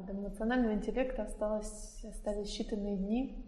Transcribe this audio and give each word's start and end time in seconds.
Да, 0.00 0.06
до 0.06 0.18
эмоционального 0.18 0.74
интеллекта 0.74 1.22
осталось, 1.22 2.04
остались 2.08 2.58
считанные 2.58 2.96
дни. 2.96 3.44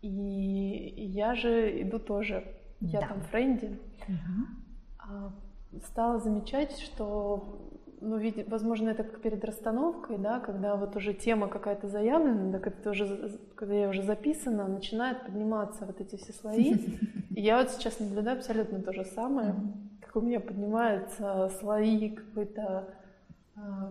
И 0.00 0.08
я 0.08 1.34
же 1.34 1.82
иду 1.82 1.98
тоже. 1.98 2.44
Я 2.80 3.00
да. 3.00 3.08
там 3.08 3.20
френди. 3.22 3.78
Угу. 4.06 5.80
Стала 5.80 6.18
замечать, 6.20 6.78
что 6.78 7.68
ну, 8.00 8.16
видимо, 8.16 8.46
возможно, 8.48 8.90
это 8.90 9.02
как 9.02 9.20
перед 9.20 9.44
расстановкой, 9.44 10.18
да, 10.18 10.40
когда 10.40 10.76
вот 10.76 10.94
уже 10.96 11.14
тема 11.14 11.48
какая-то 11.48 11.88
заявлена, 11.88 12.52
да, 12.52 12.58
когда, 12.58 12.90
уже, 12.90 13.38
когда 13.54 13.74
я 13.74 13.88
уже 13.88 14.02
записана, 14.02 14.68
начинают 14.68 15.24
подниматься 15.24 15.84
вот 15.84 16.00
эти 16.00 16.16
все 16.16 16.32
слои. 16.32 16.74
И 17.34 17.40
я 17.40 17.58
вот 17.58 17.70
сейчас 17.70 17.98
наблюдаю 18.00 18.38
абсолютно 18.38 18.80
то 18.80 18.92
же 18.92 19.04
самое, 19.04 19.54
как 20.00 20.16
у 20.16 20.20
меня 20.20 20.40
поднимаются 20.40 21.50
слои 21.58 22.10
какой-то, 22.10 22.88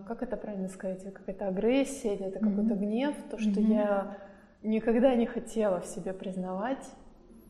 как 0.06 0.22
это 0.22 0.36
правильно 0.36 0.68
сказать, 0.68 1.02
какая-то 1.12 1.48
агрессия 1.48 2.14
или 2.14 2.26
это 2.26 2.38
какой-то 2.38 2.74
гнев, 2.74 3.14
то, 3.30 3.38
что 3.38 3.60
я 3.60 4.16
никогда 4.62 5.14
не 5.14 5.26
хотела 5.26 5.80
в 5.80 5.86
себе 5.86 6.12
признавать, 6.12 6.84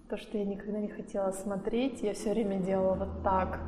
то, 0.09 0.16
что 0.16 0.38
я 0.38 0.45
никогда 0.45 0.80
не 0.80 0.88
хотела 0.88 1.30
смотреть, 1.33 2.02
я 2.02 2.15
все 2.15 2.30
время 2.33 2.59
делала 2.59 2.95
вот 2.95 3.23
так, 3.23 3.60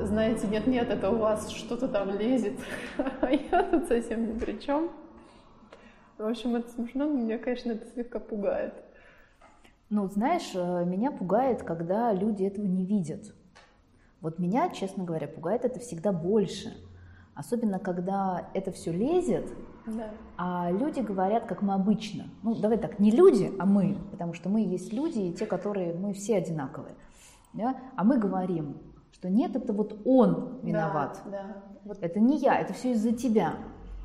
знаете, 0.00 0.46
нет-нет, 0.48 0.90
это 0.90 1.10
у 1.10 1.18
вас 1.18 1.50
что-то 1.50 1.88
там 1.88 2.10
лезет, 2.18 2.58
а 3.20 3.30
я 3.30 3.62
тут 3.62 3.86
совсем 3.86 4.34
ни 4.34 4.38
при 4.38 4.58
чем. 4.58 4.90
В 6.18 6.26
общем, 6.26 6.54
это 6.56 6.70
смешно, 6.70 7.06
но 7.06 7.14
меня, 7.14 7.38
конечно, 7.38 7.72
это 7.72 7.86
слегка 7.92 8.20
пугает. 8.20 8.74
Ну, 9.90 10.08
знаешь, 10.08 10.52
э, 10.54 10.84
меня 10.84 11.10
пугает, 11.10 11.62
когда 11.62 12.12
люди 12.12 12.44
этого 12.44 12.64
не 12.64 12.84
видят. 12.84 13.34
Вот 14.20 14.38
меня, 14.38 14.70
честно 14.70 15.04
говоря, 15.04 15.28
пугает 15.28 15.64
это 15.64 15.80
всегда 15.80 16.12
больше. 16.12 16.72
Особенно, 17.34 17.78
когда 17.78 18.48
это 18.54 18.70
все 18.70 18.92
лезет, 18.92 19.52
да. 19.86 20.10
а 20.36 20.70
люди 20.70 21.00
говорят, 21.00 21.46
как 21.46 21.62
мы 21.62 21.74
обычно. 21.74 22.24
Ну, 22.42 22.54
давай 22.54 22.78
так, 22.78 22.98
не 23.00 23.10
люди, 23.10 23.52
а 23.58 23.66
мы, 23.66 23.98
потому 24.12 24.34
что 24.34 24.48
мы 24.48 24.60
есть 24.60 24.92
люди, 24.92 25.18
и 25.18 25.32
те, 25.32 25.46
которые, 25.46 25.94
мы 25.94 26.12
все 26.12 26.36
одинаковые. 26.36 26.94
Да? 27.52 27.76
А 27.96 28.04
мы 28.04 28.18
говорим, 28.18 28.76
что 29.12 29.28
нет, 29.28 29.56
это 29.56 29.72
вот 29.72 30.00
он 30.04 30.60
виноват. 30.62 31.22
Да, 31.24 31.30
да. 31.30 31.56
Вот. 31.84 31.98
Это 32.00 32.20
не 32.20 32.38
я, 32.38 32.58
это 32.58 32.72
все 32.72 32.92
из-за 32.92 33.12
тебя. 33.12 33.54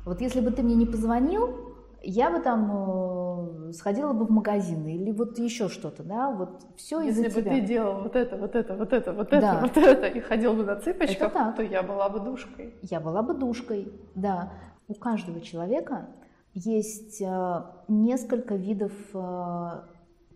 Вот 0.04 0.20
если 0.20 0.40
бы 0.40 0.50
ты 0.50 0.62
мне 0.62 0.74
не 0.74 0.86
позвонил, 0.86 1.69
я 2.02 2.30
бы 2.30 2.40
там 2.40 3.68
э, 3.68 3.72
сходила 3.72 4.12
бы 4.12 4.24
в 4.24 4.30
магазин 4.30 4.86
или 4.86 5.10
вот 5.12 5.38
еще 5.38 5.68
что-то, 5.68 6.02
да, 6.02 6.30
вот 6.30 6.62
все 6.76 7.00
из-за 7.02 7.24
тебя. 7.24 7.28
Если 7.28 7.40
бы 7.40 7.50
ты 7.50 7.60
делал 7.60 8.02
вот 8.02 8.16
это, 8.16 8.36
вот 8.36 8.54
это, 8.54 8.76
вот 8.76 8.92
это, 8.92 9.12
вот 9.12 9.30
да. 9.30 9.36
это, 9.36 9.60
вот 9.60 9.76
это 9.76 10.06
и 10.06 10.20
ходил 10.20 10.54
бы 10.54 10.64
на 10.64 10.76
цыпочках, 10.76 11.32
то 11.56 11.62
я 11.62 11.82
была 11.82 12.08
бы 12.08 12.20
душкой. 12.20 12.74
Я 12.82 13.00
была 13.00 13.22
бы 13.22 13.34
душкой, 13.34 13.92
да. 14.14 14.52
У 14.88 14.94
каждого 14.94 15.40
человека 15.40 16.08
есть 16.54 17.20
э, 17.20 17.62
несколько 17.88 18.56
видов 18.56 18.92
э, 19.14 19.82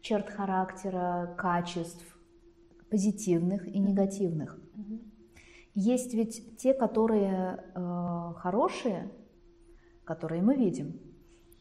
черт 0.00 0.28
характера, 0.30 1.34
качеств, 1.36 2.04
позитивных 2.90 3.66
и 3.66 3.78
негативных. 3.78 4.58
Есть 5.74 6.14
ведь 6.14 6.56
те, 6.58 6.72
которые 6.72 7.64
э, 7.74 8.32
хорошие, 8.36 9.10
которые 10.04 10.42
мы 10.42 10.54
видим. 10.54 11.00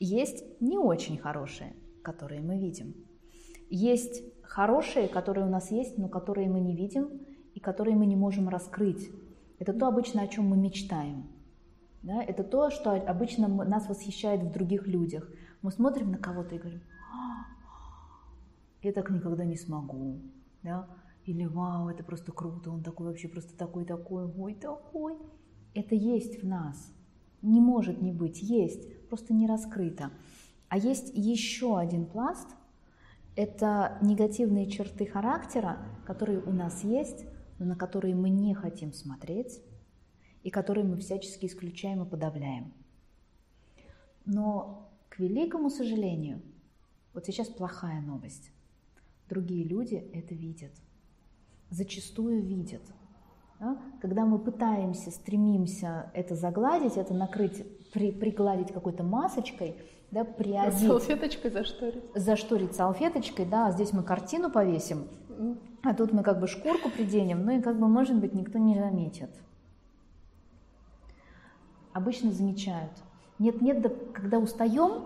Есть 0.05 0.43
не 0.59 0.77
очень 0.77 1.17
хорошие, 1.17 1.73
которые 2.01 2.41
мы 2.41 2.57
видим. 2.57 2.93
Есть 3.69 4.21
хорошие, 4.43 5.07
которые 5.07 5.47
у 5.47 5.49
нас 5.49 5.71
есть, 5.71 5.97
но 5.97 6.09
которые 6.09 6.49
мы 6.49 6.59
не 6.59 6.75
видим 6.75 7.21
и 7.53 7.61
которые 7.61 7.95
мы 7.95 8.05
не 8.05 8.17
можем 8.17 8.49
раскрыть. 8.49 9.09
Это 9.59 9.71
то 9.71 9.87
обычно, 9.87 10.21
о 10.21 10.27
чем 10.27 10.47
мы 10.47 10.57
мечтаем. 10.57 11.29
Да? 12.01 12.21
Это 12.21 12.43
то, 12.43 12.69
что 12.69 12.91
обычно 12.91 13.47
нас 13.47 13.87
восхищает 13.87 14.43
в 14.43 14.51
других 14.51 14.87
людях. 14.87 15.31
Мы 15.61 15.71
смотрим 15.71 16.11
на 16.11 16.17
кого-то 16.17 16.55
и 16.55 16.59
говорим, 16.59 16.81
«А, 17.09 17.45
я 18.81 18.91
так 18.91 19.09
никогда 19.09 19.45
не 19.45 19.55
смогу. 19.55 20.19
Да? 20.63 20.89
Или 21.23 21.45
вау, 21.45 21.87
это 21.87 22.03
просто 22.03 22.33
круто, 22.33 22.71
он 22.71 22.83
такой 22.83 23.07
вообще 23.07 23.29
просто 23.29 23.57
такой-такой, 23.57 24.25
ой, 24.25 24.53
такой. 24.53 25.17
Это 25.73 25.95
есть 25.95 26.43
в 26.43 26.45
нас. 26.45 26.93
Не 27.43 27.61
может 27.61 28.01
не 28.01 28.11
быть, 28.11 28.41
есть, 28.41 29.07
просто 29.07 29.33
не 29.33 29.45
раскрыто. 29.45 30.11
А 30.69 30.79
есть 30.79 31.11
еще 31.13 31.77
один 31.77 32.07
пласт, 32.07 32.47
это 33.35 33.99
негативные 34.01 34.67
черты 34.67 35.05
характера, 35.05 35.77
которые 36.07 36.39
у 36.39 36.51
нас 36.51 36.83
есть, 36.83 37.25
но 37.59 37.65
на 37.65 37.75
которые 37.75 38.15
мы 38.15 38.31
не 38.31 38.55
хотим 38.55 38.93
смотреть, 38.93 39.61
и 40.41 40.49
которые 40.49 40.85
мы 40.85 40.97
всячески 40.97 41.45
исключаем 41.45 42.01
и 42.01 42.09
подавляем. 42.09 42.73
Но, 44.25 44.91
к 45.09 45.19
великому 45.19 45.69
сожалению, 45.69 46.41
вот 47.13 47.27
сейчас 47.27 47.47
плохая 47.49 48.01
новость. 48.01 48.51
Другие 49.29 49.63
люди 49.63 49.95
это 50.11 50.33
видят– 50.33 50.71
зачастую 51.73 52.43
видят. 52.43 52.81
Да? 53.63 53.77
Когда 54.01 54.25
мы 54.25 54.39
пытаемся, 54.39 55.09
стремимся 55.09 56.11
это 56.13 56.35
загладить, 56.35 56.97
это 56.97 57.13
накрыть, 57.13 57.65
при, 57.93 58.11
пригладить 58.11 58.73
какой-то 58.73 59.03
масочкой, 59.03 59.77
да, 60.11 60.25
приодеть. 60.25 60.85
Салфеточкой 60.85 61.49
зашторить. 61.49 62.03
Зашторить 62.13 62.75
салфеточкой, 62.75 63.45
да, 63.45 63.71
здесь 63.71 63.93
мы 63.93 64.03
картину 64.03 64.51
повесим, 64.51 65.07
а 65.81 65.93
тут 65.93 66.11
мы 66.11 66.23
как 66.23 66.41
бы 66.41 66.47
шкурку 66.47 66.89
приденем, 66.89 67.45
ну 67.45 67.57
и 67.57 67.61
как 67.61 67.79
бы, 67.79 67.87
может 67.87 68.17
быть, 68.17 68.33
никто 68.33 68.59
не 68.59 68.77
заметит. 68.77 69.29
Обычно 71.93 72.31
замечают. 72.31 72.91
Нет-нет, 73.39 73.81
да, 73.81 73.89
когда 74.13 74.39
устаем, 74.39 75.05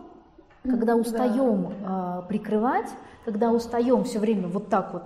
когда 0.64 0.96
устаем 0.96 1.74
да. 1.84 2.24
э, 2.24 2.28
прикрывать, 2.28 2.90
когда 3.24 3.52
устаем 3.52 4.04
все 4.04 4.18
время 4.18 4.48
вот 4.48 4.70
так 4.70 4.94
вот 4.94 5.04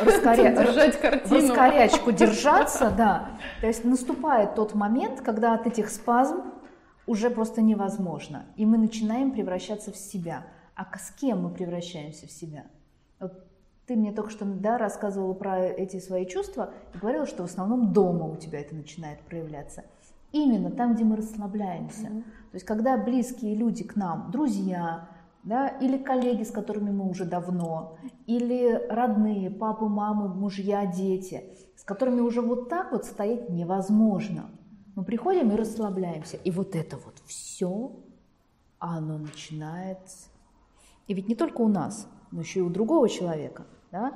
раскоря... 0.00 0.50
Держать 0.64 1.00
картину. 1.00 1.48
раскорячку 1.48 2.12
держаться, 2.12 2.90
да. 2.90 3.38
То 3.60 3.66
есть 3.66 3.84
наступает 3.84 4.54
тот 4.54 4.74
момент, 4.74 5.20
когда 5.20 5.54
от 5.54 5.66
этих 5.66 5.90
спазм 5.90 6.42
уже 7.06 7.30
просто 7.30 7.62
невозможно. 7.62 8.46
И 8.56 8.66
мы 8.66 8.78
начинаем 8.78 9.30
превращаться 9.30 9.92
в 9.92 9.96
себя. 9.96 10.46
А 10.74 10.84
с 10.98 11.10
кем 11.12 11.42
мы 11.42 11.50
превращаемся 11.50 12.26
в 12.26 12.30
себя? 12.30 12.64
Вот 13.18 13.32
ты 13.86 13.96
мне 13.96 14.12
только 14.12 14.30
что 14.30 14.44
да, 14.44 14.78
рассказывала 14.78 15.32
про 15.32 15.60
эти 15.60 16.00
свои 16.00 16.26
чувства 16.26 16.72
и 16.94 16.98
говорила, 16.98 17.26
что 17.26 17.44
в 17.44 17.46
основном 17.46 17.92
дома 17.92 18.26
у 18.26 18.36
тебя 18.36 18.60
это 18.60 18.74
начинает 18.74 19.20
проявляться. 19.20 19.84
Именно 20.32 20.70
там, 20.70 20.94
где 20.94 21.04
мы 21.04 21.16
расслабляемся. 21.16 22.08
Mm-hmm. 22.08 22.22
То 22.22 22.54
есть 22.54 22.66
когда 22.66 22.96
близкие 22.96 23.54
люди 23.54 23.84
к 23.84 23.96
нам, 23.96 24.30
друзья, 24.30 25.08
да, 25.46 25.68
или 25.68 25.96
коллеги, 25.96 26.42
с 26.42 26.50
которыми 26.50 26.90
мы 26.90 27.08
уже 27.08 27.24
давно, 27.24 27.96
или 28.26 28.84
родные, 28.90 29.48
папы, 29.48 29.86
мамы, 29.86 30.28
мужья, 30.28 30.84
дети, 30.86 31.44
с 31.76 31.84
которыми 31.84 32.20
уже 32.20 32.42
вот 32.42 32.68
так 32.68 32.90
вот 32.90 33.04
стоять 33.04 33.48
невозможно. 33.48 34.50
Мы 34.96 35.04
приходим 35.04 35.52
и 35.52 35.56
расслабляемся, 35.56 36.36
и 36.36 36.50
вот 36.50 36.74
это 36.74 36.96
вот 36.96 37.14
все, 37.26 37.92
оно 38.80 39.18
начинает, 39.18 40.00
и 41.06 41.14
ведь 41.14 41.28
не 41.28 41.36
только 41.36 41.60
у 41.60 41.68
нас, 41.68 42.08
но 42.32 42.40
еще 42.40 42.58
и 42.60 42.62
у 42.62 42.68
другого 42.68 43.08
человека, 43.08 43.66
да, 43.92 44.14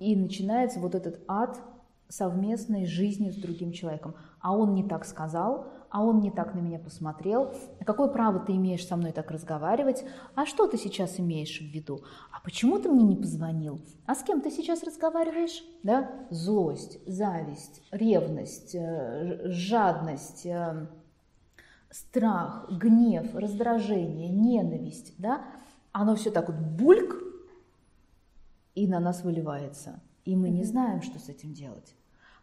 и 0.00 0.16
начинается 0.16 0.80
вот 0.80 0.96
этот 0.96 1.20
ад 1.28 1.60
совместной 2.08 2.84
жизни 2.84 3.30
с 3.30 3.36
другим 3.36 3.70
человеком. 3.70 4.16
А 4.40 4.56
он 4.56 4.74
не 4.74 4.82
так 4.82 5.04
сказал, 5.04 5.68
а 5.90 6.04
он 6.04 6.20
не 6.20 6.30
так 6.30 6.54
на 6.54 6.60
меня 6.60 6.78
посмотрел, 6.78 7.52
а 7.80 7.84
какое 7.84 8.08
право 8.08 8.38
ты 8.38 8.52
имеешь 8.52 8.86
со 8.86 8.96
мной 8.96 9.12
так 9.12 9.30
разговаривать, 9.30 10.04
а 10.36 10.46
что 10.46 10.66
ты 10.66 10.78
сейчас 10.78 11.18
имеешь 11.18 11.58
в 11.58 11.64
виду, 11.64 12.00
а 12.30 12.40
почему 12.40 12.78
ты 12.78 12.88
мне 12.88 13.02
не 13.02 13.16
позвонил, 13.16 13.80
а 14.06 14.14
с 14.14 14.22
кем 14.22 14.40
ты 14.40 14.50
сейчас 14.50 14.84
разговариваешь, 14.84 15.64
да, 15.82 16.10
злость, 16.30 17.00
зависть, 17.06 17.82
ревность, 17.90 18.74
э, 18.74 19.50
жадность, 19.50 20.46
э, 20.46 20.86
страх, 21.90 22.70
гнев, 22.70 23.34
раздражение, 23.34 24.28
ненависть, 24.28 25.14
да, 25.18 25.42
оно 25.92 26.14
все 26.14 26.30
так 26.30 26.48
вот 26.48 26.56
бульк 26.56 27.16
и 28.76 28.86
на 28.86 29.00
нас 29.00 29.24
выливается, 29.24 30.00
и 30.24 30.36
мы 30.36 30.50
не 30.50 30.62
знаем, 30.62 31.02
что 31.02 31.18
с 31.18 31.28
этим 31.28 31.52
делать. 31.52 31.96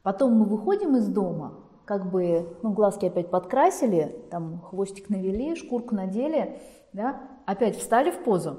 Потом 0.03 0.33
мы 0.33 0.45
выходим 0.45 0.97
из 0.97 1.07
дома, 1.07 1.66
как 1.87 2.11
бы, 2.11 2.45
ну, 2.63 2.73
глазки 2.73 3.05
опять 3.05 3.29
подкрасили, 3.29 4.13
там, 4.29 4.59
хвостик 4.59 5.09
навели, 5.09 5.55
шкурку 5.55 5.95
надели, 5.95 6.59
да, 6.91 7.21
опять 7.45 7.77
встали 7.77 8.11
в 8.11 8.23
позу, 8.25 8.57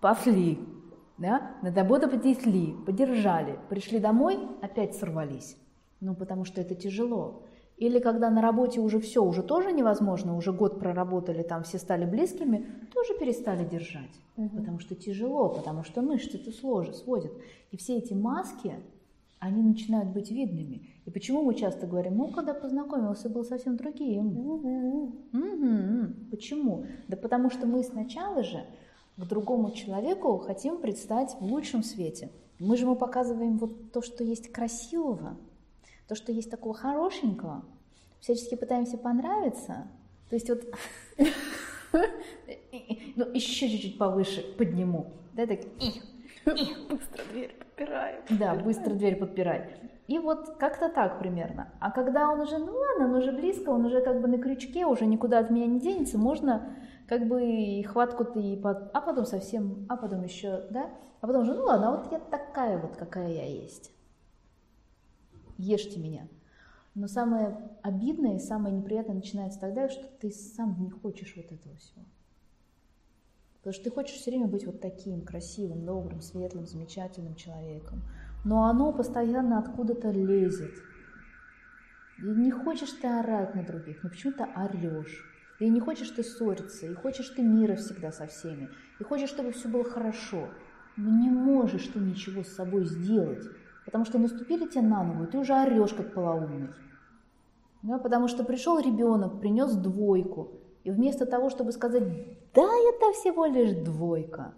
пошли, 0.00 0.60
да, 1.18 1.56
на 1.60 1.74
работу 1.74 2.08
поднесли, 2.08 2.72
подержали, 2.86 3.58
пришли 3.68 3.98
домой, 3.98 4.38
опять 4.62 4.94
сорвались. 4.94 5.56
Ну, 6.00 6.14
потому 6.14 6.44
что 6.44 6.60
это 6.60 6.76
тяжело. 6.76 7.42
Или 7.78 7.98
когда 7.98 8.30
на 8.30 8.40
работе 8.40 8.80
уже 8.80 9.00
все, 9.00 9.24
уже 9.24 9.42
тоже 9.42 9.72
невозможно, 9.72 10.36
уже 10.36 10.52
год 10.52 10.78
проработали, 10.78 11.42
там 11.42 11.64
все 11.64 11.78
стали 11.78 12.04
близкими, 12.04 12.64
тоже 12.94 13.18
перестали 13.18 13.64
держать. 13.64 14.12
Угу. 14.36 14.56
Потому 14.56 14.78
что 14.78 14.94
тяжело, 14.94 15.48
потому 15.48 15.82
что 15.82 16.00
мышцы 16.00 16.36
это 16.36 16.52
сложно, 16.52 16.94
сводят. 16.94 17.32
И 17.72 17.76
все 17.76 17.98
эти 17.98 18.14
маски, 18.14 18.74
они 19.44 19.62
начинают 19.62 20.08
быть 20.08 20.30
видными. 20.30 20.88
И 21.04 21.10
почему 21.10 21.42
мы 21.42 21.54
часто 21.54 21.86
говорим, 21.86 22.16
ну, 22.16 22.28
когда 22.28 22.54
познакомился, 22.54 23.28
был 23.28 23.44
совсем 23.44 23.76
другим. 23.76 24.38
Угу. 24.38 25.12
Угу. 25.32 26.30
Почему? 26.30 26.86
Да 27.08 27.16
потому 27.18 27.50
что 27.50 27.66
мы 27.66 27.82
сначала 27.84 28.42
же 28.42 28.64
к 29.18 29.24
другому 29.26 29.70
человеку 29.72 30.38
хотим 30.38 30.78
предстать 30.78 31.36
в 31.38 31.44
лучшем 31.44 31.82
свете. 31.82 32.30
Мы 32.58 32.78
же 32.78 32.84
ему 32.84 32.96
показываем 32.96 33.58
вот 33.58 33.92
то, 33.92 34.00
что 34.00 34.24
есть 34.24 34.50
красивого, 34.50 35.36
то, 36.08 36.14
что 36.14 36.32
есть 36.32 36.50
такого 36.50 36.74
хорошенького. 36.74 37.66
Всячески 38.20 38.54
пытаемся 38.54 38.96
понравиться. 38.96 39.86
То 40.30 40.36
есть 40.36 40.48
вот 40.48 40.62
ну, 41.92 43.30
еще 43.34 43.68
чуть-чуть 43.68 43.98
повыше 43.98 44.42
подниму. 44.56 45.12
Да, 45.34 45.46
так 45.46 45.60
и, 45.64 46.00
Быстро 46.90 47.24
дверь 47.32 47.56
подпираю. 47.58 48.22
Да, 48.30 48.54
быстро 48.54 48.94
дверь 48.94 49.16
подпирай. 49.16 49.70
И 50.06 50.18
вот 50.18 50.56
как-то 50.58 50.90
так 50.90 51.18
примерно. 51.18 51.72
А 51.80 51.90
когда 51.90 52.30
он 52.30 52.40
уже, 52.40 52.58
ну 52.58 52.72
ладно, 52.72 53.06
он 53.06 53.14
уже 53.14 53.32
близко, 53.32 53.70
он 53.70 53.86
уже 53.86 54.02
как 54.02 54.20
бы 54.20 54.28
на 54.28 54.38
крючке, 54.38 54.84
уже 54.84 55.06
никуда 55.06 55.38
от 55.38 55.50
меня 55.50 55.66
не 55.66 55.80
денется, 55.80 56.18
можно 56.18 56.76
как 57.08 57.26
бы 57.26 57.44
и 57.44 57.82
хватку-то 57.82 58.38
и 58.38 58.56
под... 58.56 58.90
А 58.94 59.00
потом 59.00 59.24
совсем, 59.24 59.86
а 59.88 59.96
потом 59.96 60.22
еще, 60.22 60.66
да? 60.70 60.90
А 61.20 61.26
потом 61.26 61.42
уже, 61.42 61.54
ну 61.54 61.64
ладно, 61.64 61.88
а 61.88 61.96
вот 61.96 62.12
я 62.12 62.18
такая 62.18 62.78
вот, 62.78 62.96
какая 62.96 63.28
я 63.28 63.46
есть. 63.46 63.92
Ешьте 65.56 65.98
меня. 65.98 66.28
Но 66.94 67.08
самое 67.08 67.56
обидное 67.82 68.36
и 68.36 68.40
самое 68.40 68.74
неприятное 68.74 69.16
начинается 69.16 69.58
тогда, 69.58 69.88
что 69.88 70.04
ты 70.20 70.30
сам 70.30 70.76
не 70.80 70.90
хочешь 70.90 71.34
вот 71.36 71.46
этого 71.46 71.76
всего. 71.76 72.04
Потому 73.64 73.80
что 73.80 73.84
ты 73.84 73.90
хочешь 73.92 74.16
все 74.16 74.30
время 74.30 74.46
быть 74.46 74.66
вот 74.66 74.82
таким 74.82 75.22
красивым, 75.22 75.86
добрым, 75.86 76.20
светлым, 76.20 76.66
замечательным 76.66 77.34
человеком. 77.34 78.02
Но 78.44 78.64
оно 78.64 78.92
постоянно 78.92 79.58
откуда-то 79.58 80.10
лезет. 80.10 80.74
И 82.18 82.26
не 82.26 82.50
хочешь 82.50 82.92
ты 82.92 83.08
орать 83.08 83.54
на 83.54 83.64
других, 83.64 84.02
но 84.02 84.10
почему-то 84.10 84.44
орешь. 84.54 85.24
И 85.60 85.70
не 85.70 85.80
хочешь 85.80 86.10
ты 86.10 86.22
ссориться, 86.22 86.84
и 86.84 86.92
хочешь 86.92 87.30
ты 87.30 87.40
мира 87.40 87.74
всегда 87.76 88.12
со 88.12 88.26
всеми, 88.26 88.68
и 89.00 89.02
хочешь, 89.02 89.30
чтобы 89.30 89.52
все 89.52 89.66
было 89.68 89.84
хорошо. 89.84 90.50
Но 90.98 91.08
не 91.18 91.30
можешь 91.30 91.86
ты 91.86 92.00
ничего 92.00 92.42
с 92.42 92.48
собой 92.48 92.84
сделать, 92.84 93.44
потому 93.86 94.04
что 94.04 94.18
наступили 94.18 94.68
тебе 94.68 94.82
на 94.82 95.02
ногу, 95.02 95.24
и 95.24 95.26
ты 95.26 95.38
уже 95.38 95.54
орешь, 95.54 95.94
как 95.94 96.12
полоумный. 96.12 96.68
Да, 97.80 97.98
потому 97.98 98.28
что 98.28 98.44
пришел 98.44 98.78
ребенок, 98.78 99.40
принес 99.40 99.72
двойку, 99.74 100.60
и 100.84 100.90
вместо 100.90 101.26
того, 101.26 101.50
чтобы 101.50 101.72
сказать, 101.72 102.04
да, 102.54 102.62
это 102.62 103.12
всего 103.12 103.46
лишь 103.46 103.72
двойка, 103.72 104.54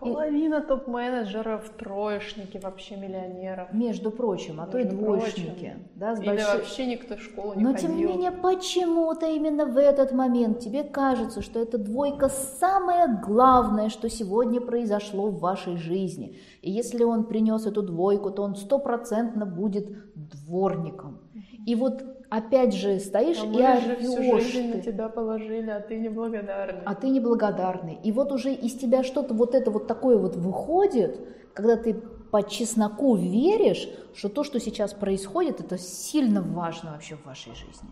Половина 0.00 0.60
топ-менеджеров, 0.60 1.68
троечники, 1.76 2.58
вообще 2.58 2.96
миллионеров. 2.96 3.72
Между 3.72 4.10
прочим, 4.10 4.60
а 4.60 4.66
то 4.66 4.78
и 4.78 4.84
двоечники. 4.84 5.76
Да, 5.96 6.14
с 6.14 6.20
Или 6.20 6.28
большой... 6.28 6.58
вообще 6.58 6.86
никто 6.86 7.16
в 7.16 7.20
школу 7.20 7.54
не 7.54 7.64
Но 7.64 7.72
ходил. 7.72 7.88
тем 7.88 7.96
не 7.96 8.04
менее, 8.04 8.30
почему-то 8.30 9.26
именно 9.26 9.66
в 9.66 9.76
этот 9.76 10.12
момент 10.12 10.60
тебе 10.60 10.84
кажется, 10.84 11.42
что 11.42 11.58
эта 11.58 11.78
двойка 11.78 12.28
самое 12.28 13.20
главное, 13.26 13.88
что 13.88 14.08
сегодня 14.08 14.60
произошло 14.60 15.30
в 15.30 15.40
вашей 15.40 15.76
жизни. 15.76 16.38
И 16.62 16.70
если 16.70 17.02
он 17.02 17.24
принес 17.24 17.66
эту 17.66 17.82
двойку, 17.82 18.30
то 18.30 18.42
он 18.42 18.54
стопроцентно 18.54 19.46
будет 19.46 19.88
дворником. 20.14 21.18
И 21.66 21.74
вот 21.74 22.04
опять 22.30 22.74
же 22.74 22.98
стоишь 23.00 23.40
а 23.40 23.46
и 23.46 23.56
орешь. 23.56 23.98
всю 23.98 24.40
жизнь 24.40 24.74
на 24.74 24.80
тебя 24.82 25.08
положили, 25.08 25.70
а 25.70 25.80
ты 25.80 25.98
неблагодарный. 25.98 26.82
А 26.84 26.94
ты 26.94 27.08
неблагодарный. 27.08 27.98
И 28.02 28.12
вот 28.12 28.32
уже 28.32 28.52
из 28.52 28.74
тебя 28.74 29.02
что-то 29.02 29.34
вот 29.34 29.54
это 29.54 29.70
вот 29.70 29.86
такое 29.86 30.18
вот 30.18 30.36
выходит, 30.36 31.20
когда 31.54 31.76
ты 31.76 31.94
по 31.94 32.42
чесноку 32.42 33.16
веришь, 33.16 33.88
что 34.14 34.28
то, 34.28 34.44
что 34.44 34.60
сейчас 34.60 34.92
происходит, 34.92 35.60
это 35.60 35.78
сильно 35.78 36.42
важно 36.42 36.92
вообще 36.92 37.16
в 37.16 37.24
вашей 37.24 37.54
жизни. 37.54 37.88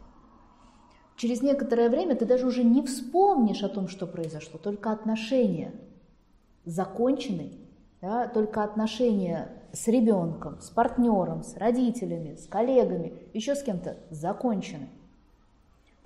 Через 1.17 1.41
некоторое 1.41 1.89
время 1.89 2.15
ты 2.15 2.27
даже 2.27 2.47
уже 2.47 2.62
не 2.62 2.82
вспомнишь 2.82 3.62
о 3.62 3.71
том, 3.71 3.89
что 3.89 4.06
произошло, 4.06 4.59
только 4.62 4.93
отношения 4.93 5.73
закончены, 6.67 7.53
да, 8.03 8.29
только 8.29 8.62
отношения 8.62 9.49
с 9.73 9.89
ребенком, 9.89 10.61
с 10.61 10.71
партнером, 10.71 11.43
с 11.43 11.57
родителями, 11.57 12.37
с 12.37 12.47
коллегами, 12.47 13.13
еще 13.33 13.55
с 13.55 13.63
кем-то 13.63 13.97
закончены. 14.11 14.89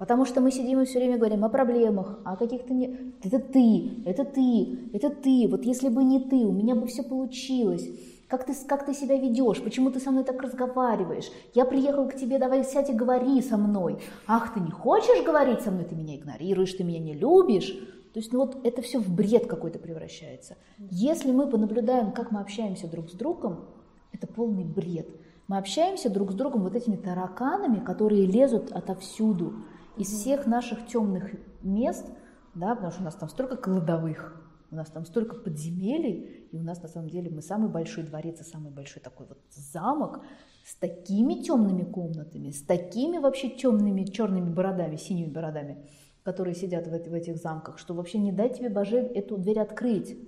Потому 0.00 0.24
что 0.24 0.40
мы 0.40 0.50
сидим 0.50 0.80
и 0.80 0.86
все 0.86 0.98
время 0.98 1.18
говорим 1.18 1.44
о 1.44 1.50
проблемах, 1.50 2.20
о 2.24 2.36
каких-то 2.36 2.72
не... 2.72 3.12
Это 3.22 3.38
ты, 3.38 4.02
это 4.06 4.24
ты, 4.24 4.78
это 4.94 5.10
ты. 5.10 5.46
Вот 5.46 5.64
если 5.64 5.90
бы 5.90 6.02
не 6.02 6.20
ты, 6.20 6.36
у 6.36 6.52
меня 6.52 6.74
бы 6.74 6.86
все 6.86 7.02
получилось. 7.02 7.86
Как 8.26 8.46
ты, 8.46 8.54
как 8.66 8.86
ты 8.86 8.94
себя 8.94 9.18
ведешь? 9.18 9.60
Почему 9.62 9.90
ты 9.90 10.00
со 10.00 10.10
мной 10.10 10.24
так 10.24 10.40
разговариваешь? 10.40 11.30
Я 11.52 11.66
приехал 11.66 12.08
к 12.08 12.14
тебе, 12.14 12.38
давай 12.38 12.64
сядь 12.64 12.88
и 12.88 12.94
говори 12.94 13.42
со 13.42 13.58
мной. 13.58 13.98
Ах, 14.26 14.54
ты 14.54 14.60
не 14.60 14.70
хочешь 14.70 15.22
говорить 15.22 15.60
со 15.60 15.70
мной? 15.70 15.84
Ты 15.84 15.94
меня 15.94 16.16
игнорируешь, 16.16 16.72
ты 16.72 16.82
меня 16.82 17.00
не 17.00 17.12
любишь. 17.12 17.76
То 18.12 18.18
есть 18.18 18.32
ну 18.32 18.40
вот 18.40 18.64
это 18.64 18.82
все 18.82 18.98
в 18.98 19.14
бред 19.14 19.46
какой-то 19.46 19.78
превращается. 19.78 20.56
Если 20.78 21.30
мы 21.30 21.48
понаблюдаем, 21.48 22.12
как 22.12 22.32
мы 22.32 22.40
общаемся 22.40 22.88
друг 22.88 23.10
с 23.10 23.12
другом, 23.12 23.66
это 24.12 24.26
полный 24.26 24.64
бред. 24.64 25.08
Мы 25.46 25.58
общаемся 25.58 26.10
друг 26.10 26.32
с 26.32 26.34
другом 26.34 26.62
вот 26.62 26.74
этими 26.74 26.96
тараканами, 26.96 27.84
которые 27.84 28.26
лезут 28.26 28.72
отовсюду, 28.72 29.54
из 29.96 30.08
всех 30.08 30.46
наших 30.46 30.86
темных 30.86 31.32
мест, 31.62 32.06
да, 32.54 32.74
потому 32.74 32.92
что 32.92 33.02
у 33.02 33.04
нас 33.04 33.14
там 33.14 33.28
столько 33.28 33.56
кладовых, 33.56 34.40
у 34.70 34.76
нас 34.76 34.88
там 34.88 35.04
столько 35.04 35.36
подземелий, 35.36 36.48
и 36.50 36.56
у 36.56 36.62
нас 36.62 36.82
на 36.82 36.88
самом 36.88 37.10
деле 37.10 37.30
мы 37.30 37.42
самый 37.42 37.68
большой 37.68 38.04
дворец 38.04 38.40
и 38.40 38.44
самый 38.44 38.72
большой 38.72 39.02
такой 39.02 39.26
вот 39.26 39.38
замок 39.50 40.20
с 40.64 40.74
такими 40.76 41.34
темными 41.34 41.82
комнатами, 41.82 42.50
с 42.50 42.62
такими 42.62 43.18
вообще 43.18 43.50
темными 43.50 44.04
черными 44.04 44.50
бородами, 44.52 44.96
синими 44.96 45.30
бородами 45.30 45.84
которые 46.22 46.54
сидят 46.54 46.86
в, 46.86 46.90
в 46.90 47.14
этих 47.14 47.36
замках, 47.36 47.78
что 47.78 47.94
вообще 47.94 48.18
не 48.18 48.32
дай 48.32 48.52
тебе, 48.52 48.68
Боже, 48.68 48.98
эту 48.98 49.36
дверь 49.36 49.60
открыть, 49.60 50.18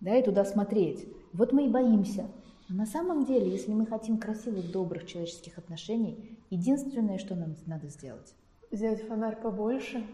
да, 0.00 0.16
и 0.16 0.22
туда 0.22 0.44
смотреть. 0.44 1.06
Вот 1.32 1.52
мы 1.52 1.66
и 1.66 1.68
боимся. 1.68 2.26
Но 2.68 2.76
на 2.76 2.86
самом 2.86 3.24
деле, 3.24 3.50
если 3.50 3.72
мы 3.72 3.86
хотим 3.86 4.18
красивых, 4.18 4.70
добрых 4.70 5.06
человеческих 5.06 5.58
отношений, 5.58 6.38
единственное, 6.50 7.18
что 7.18 7.34
нам 7.34 7.54
надо 7.66 7.88
сделать. 7.88 8.34
Взять 8.70 9.02
фонарь 9.02 9.40
побольше. 9.40 10.04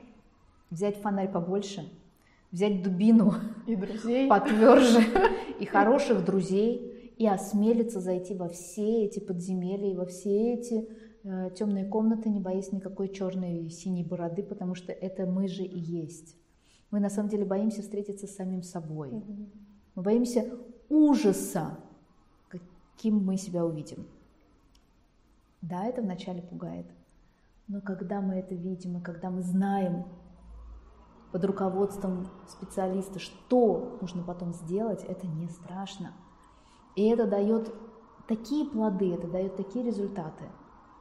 Взять 0.70 0.96
фонарь 0.96 1.30
побольше, 1.30 1.88
взять 2.50 2.82
дубину 2.82 3.34
и 3.66 3.76
друзей 3.76 4.28
потверже, 4.28 5.00
и 5.60 5.66
хороших 5.66 6.24
друзей, 6.24 7.12
и 7.16 7.28
осмелиться 7.28 8.00
зайти 8.00 8.34
во 8.34 8.48
все 8.48 9.04
эти 9.04 9.20
подземелья, 9.20 9.94
во 9.94 10.06
все 10.06 10.54
эти 10.54 10.88
темные 11.56 11.86
комнаты, 11.86 12.28
не 12.28 12.38
боясь 12.38 12.70
никакой 12.70 13.08
черной 13.08 13.64
и 13.64 13.70
синей 13.70 14.04
бороды, 14.04 14.42
потому 14.42 14.74
что 14.74 14.92
это 14.92 15.24
мы 15.24 15.48
же 15.48 15.62
и 15.62 15.78
есть. 15.78 16.36
Мы 16.90 17.00
на 17.00 17.08
самом 17.08 17.30
деле 17.30 17.46
боимся 17.46 17.80
встретиться 17.80 18.26
с 18.26 18.36
самим 18.36 18.62
собой. 18.62 19.10
Мы 19.94 20.02
боимся 20.02 20.58
ужаса, 20.90 21.78
каким 22.48 23.24
мы 23.24 23.38
себя 23.38 23.64
увидим. 23.64 24.06
Да, 25.62 25.86
это 25.86 26.02
вначале 26.02 26.42
пугает. 26.42 26.86
Но 27.68 27.80
когда 27.80 28.20
мы 28.20 28.34
это 28.34 28.54
видим, 28.54 28.98
и 28.98 29.00
когда 29.00 29.30
мы 29.30 29.40
знаем 29.40 30.04
под 31.32 31.42
руководством 31.46 32.28
специалиста, 32.46 33.18
что 33.18 33.96
нужно 34.02 34.22
потом 34.22 34.52
сделать, 34.52 35.02
это 35.04 35.26
не 35.26 35.48
страшно. 35.48 36.12
И 36.96 37.08
это 37.08 37.26
дает 37.26 37.74
такие 38.28 38.66
плоды, 38.66 39.14
это 39.14 39.26
дает 39.26 39.56
такие 39.56 39.82
результаты– 39.86 40.44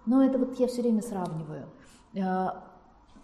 но 0.06 0.24
это 0.24 0.38
вот 0.38 0.60
я 0.60 0.68
все 0.68 0.82
время 0.82 1.02
сравниваю. 1.02 1.68
Э, 2.16 2.50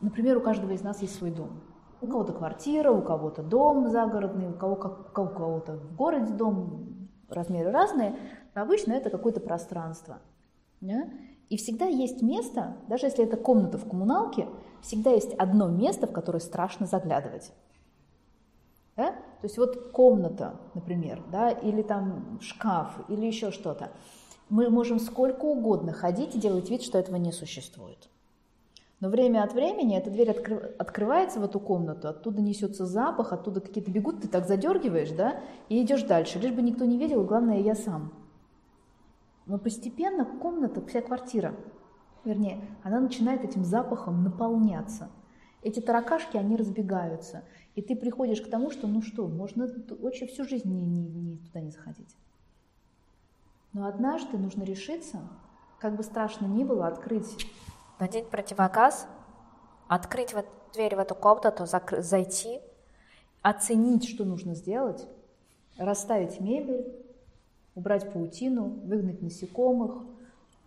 например, 0.01 0.37
у 0.37 0.41
каждого 0.41 0.71
из 0.71 0.81
нас 0.81 1.01
есть 1.01 1.15
свой 1.15 1.31
дом. 1.31 1.61
У 2.01 2.07
кого-то 2.07 2.33
квартира, 2.33 2.91
у 2.91 3.01
кого-то 3.01 3.43
дом 3.43 3.89
загородный, 3.89 4.49
у 4.49 4.53
кого-то 4.53 4.87
у 5.21 5.27
кого-то 5.27 5.77
в 5.77 5.95
городе 5.95 6.33
дом, 6.33 7.09
размеры 7.27 7.71
разные. 7.71 8.15
Но 8.55 8.61
обычно 8.61 8.93
это 8.93 9.09
какое-то 9.09 9.41
пространство. 9.41 10.19
И 11.49 11.57
всегда 11.57 11.85
есть 11.85 12.21
место, 12.21 12.77
даже 12.87 13.07
если 13.07 13.25
это 13.25 13.35
комната 13.35 13.77
в 13.77 13.87
коммуналке, 13.89 14.47
всегда 14.81 15.11
есть 15.11 15.33
одно 15.33 15.67
место, 15.67 16.07
в 16.07 16.11
которое 16.11 16.39
страшно 16.39 16.85
заглядывать. 16.85 17.51
Да? 18.95 19.11
То 19.11 19.45
есть 19.45 19.57
вот 19.57 19.91
комната, 19.91 20.59
например, 20.73 21.23
да, 21.31 21.49
или 21.49 21.81
там 21.81 22.39
шкаф, 22.41 22.99
или 23.07 23.25
еще 23.25 23.51
что-то. 23.51 23.89
Мы 24.49 24.69
можем 24.69 24.99
сколько 24.99 25.45
угодно 25.45 25.93
ходить 25.93 26.35
и 26.35 26.39
делать 26.39 26.69
вид, 26.69 26.81
что 26.81 26.97
этого 26.97 27.17
не 27.17 27.31
существует. 27.31 28.09
Но 28.99 29.07
время 29.07 29.43
от 29.43 29.53
времени 29.53 29.97
эта 29.97 30.09
дверь 30.09 30.31
откры... 30.31 30.75
открывается 30.77 31.39
в 31.39 31.43
эту 31.43 31.59
комнату, 31.59 32.09
оттуда 32.09 32.41
несется 32.41 32.85
запах, 32.85 33.31
оттуда 33.31 33.61
какие-то 33.61 33.91
бегут, 33.91 34.21
ты 34.21 34.27
так 34.27 34.47
задергиваешь, 34.47 35.11
да, 35.11 35.39
и 35.69 35.81
идешь 35.81 36.03
дальше. 36.03 36.39
Лишь 36.39 36.51
бы 36.51 36.61
никто 36.61 36.83
не 36.83 36.97
видел, 36.97 37.23
главное, 37.23 37.61
я 37.61 37.75
сам. 37.75 38.11
Но 39.45 39.57
постепенно 39.57 40.25
комната, 40.25 40.85
вся 40.85 41.01
квартира, 41.01 41.55
вернее, 42.25 42.59
она 42.83 42.99
начинает 42.99 43.43
этим 43.43 43.63
запахом 43.63 44.23
наполняться. 44.23 45.09
Эти 45.61 45.79
таракашки, 45.79 46.37
они 46.37 46.55
разбегаются. 46.55 47.43
И 47.75 47.81
ты 47.81 47.95
приходишь 47.95 48.41
к 48.41 48.49
тому, 48.49 48.69
что, 48.69 48.87
ну 48.87 49.01
что, 49.01 49.27
можно 49.27 49.67
вообще 50.01 50.27
всю 50.27 50.43
жизнь 50.43 50.69
не, 50.69 50.81
не, 50.81 51.07
не, 51.07 51.37
туда 51.37 51.61
не 51.61 51.71
заходить. 51.71 52.15
Но 53.73 53.87
однажды 53.87 54.37
нужно 54.37 54.63
решиться, 54.63 55.19
как 55.79 55.95
бы 55.95 56.03
страшно 56.03 56.45
ни 56.45 56.63
было, 56.63 56.87
открыть, 56.87 57.47
надеть 57.99 58.29
противогаз 58.29 59.07
открыть 59.89 60.33
вот 60.33 60.45
дверь 60.73 60.95
в 60.95 60.99
эту 60.99 61.15
комнату, 61.15 61.63
закр- 61.63 62.01
зайти, 62.01 62.61
оценить, 63.41 64.07
что 64.07 64.23
нужно 64.23 64.55
сделать, 64.55 65.05
расставить 65.77 66.39
мебель, 66.39 66.95
убрать 67.75 68.13
паутину, 68.13 68.65
выгнать 68.85 69.21
насекомых, 69.21 70.03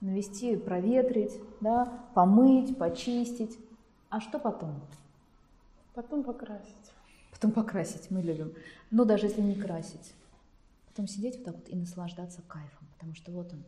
навести, 0.00 0.56
проветрить, 0.56 1.38
да, 1.60 2.04
помыть, 2.14 2.76
почистить. 2.76 3.56
А 4.10 4.20
что 4.20 4.38
потом? 4.38 4.80
Потом 5.94 6.24
покрасить. 6.24 6.92
Потом 7.30 7.52
покрасить 7.52 8.10
мы 8.10 8.22
любим. 8.22 8.52
Но 8.90 9.04
даже 9.04 9.26
если 9.26 9.40
не 9.40 9.54
красить. 9.54 10.14
Потом 10.88 11.06
сидеть 11.06 11.36
вот 11.36 11.44
так 11.44 11.54
вот 11.54 11.68
и 11.68 11.76
наслаждаться 11.76 12.42
кайфом. 12.48 12.81
Потому 13.02 13.16
что 13.16 13.32
вот 13.32 13.52
он. 13.52 13.64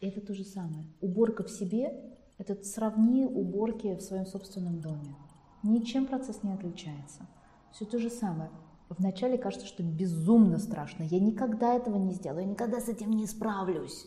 Это 0.00 0.22
то 0.22 0.32
же 0.32 0.42
самое. 0.42 0.86
Уборка 1.02 1.44
в 1.44 1.50
себе– 1.50 1.92
это 2.38 2.54
сравни 2.64 3.26
уборки 3.26 3.94
в 3.94 4.00
своем 4.00 4.24
собственном 4.24 4.80
доме. 4.80 5.14
Ничем 5.62 6.06
процесс 6.06 6.42
не 6.42 6.54
отличается. 6.54 7.26
Все 7.72 7.84
то 7.84 7.98
же 7.98 8.08
самое. 8.08 8.50
Вначале 8.88 9.36
кажется, 9.36 9.66
что 9.66 9.82
безумно 9.82 10.56
страшно. 10.56 11.02
Я 11.02 11.20
никогда 11.20 11.74
этого 11.74 11.98
не 11.98 12.14
сделаю, 12.14 12.44
я 12.44 12.50
никогда 12.50 12.80
с 12.80 12.88
этим 12.88 13.10
не 13.10 13.26
справлюсь. 13.26 14.06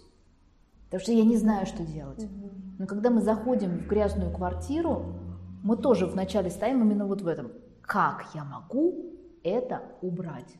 Потому 0.85 1.01
что 1.01 1.11
я 1.11 1.23
не 1.23 1.37
знаю, 1.37 1.67
что 1.67 1.85
делать. 1.85 2.27
Но 2.79 2.87
когда 2.87 3.11
мы 3.11 3.21
заходим 3.21 3.77
в 3.77 3.87
грязную 3.87 4.33
квартиру, 4.33 5.19
мы 5.61 5.77
тоже 5.77 6.07
вначале 6.07 6.49
стоим 6.49 6.81
именно 6.81 7.05
вот 7.05 7.21
в 7.21 7.27
этом. 7.27 7.51
Как 7.83 8.25
я 8.33 8.43
могу 8.43 9.13
это 9.43 9.83
убрать? 10.01 10.57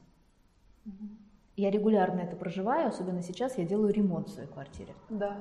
Я 1.56 1.70
регулярно 1.70 2.22
это 2.22 2.36
проживаю, 2.36 2.88
особенно 2.88 3.22
сейчас 3.22 3.58
я 3.58 3.66
делаю 3.66 3.94
ремонт 3.94 4.28
в 4.28 4.34
своей 4.34 4.50
квартире. 4.50 4.94
Да. 5.10 5.38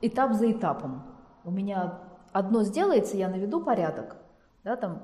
Этап 0.00 0.32
за 0.34 0.50
этапом. 0.50 1.02
У 1.44 1.50
меня 1.50 2.00
одно 2.32 2.62
сделается, 2.62 3.16
я 3.16 3.28
наведу 3.28 3.60
порядок, 3.62 4.16
да, 4.64 4.76
там, 4.76 5.02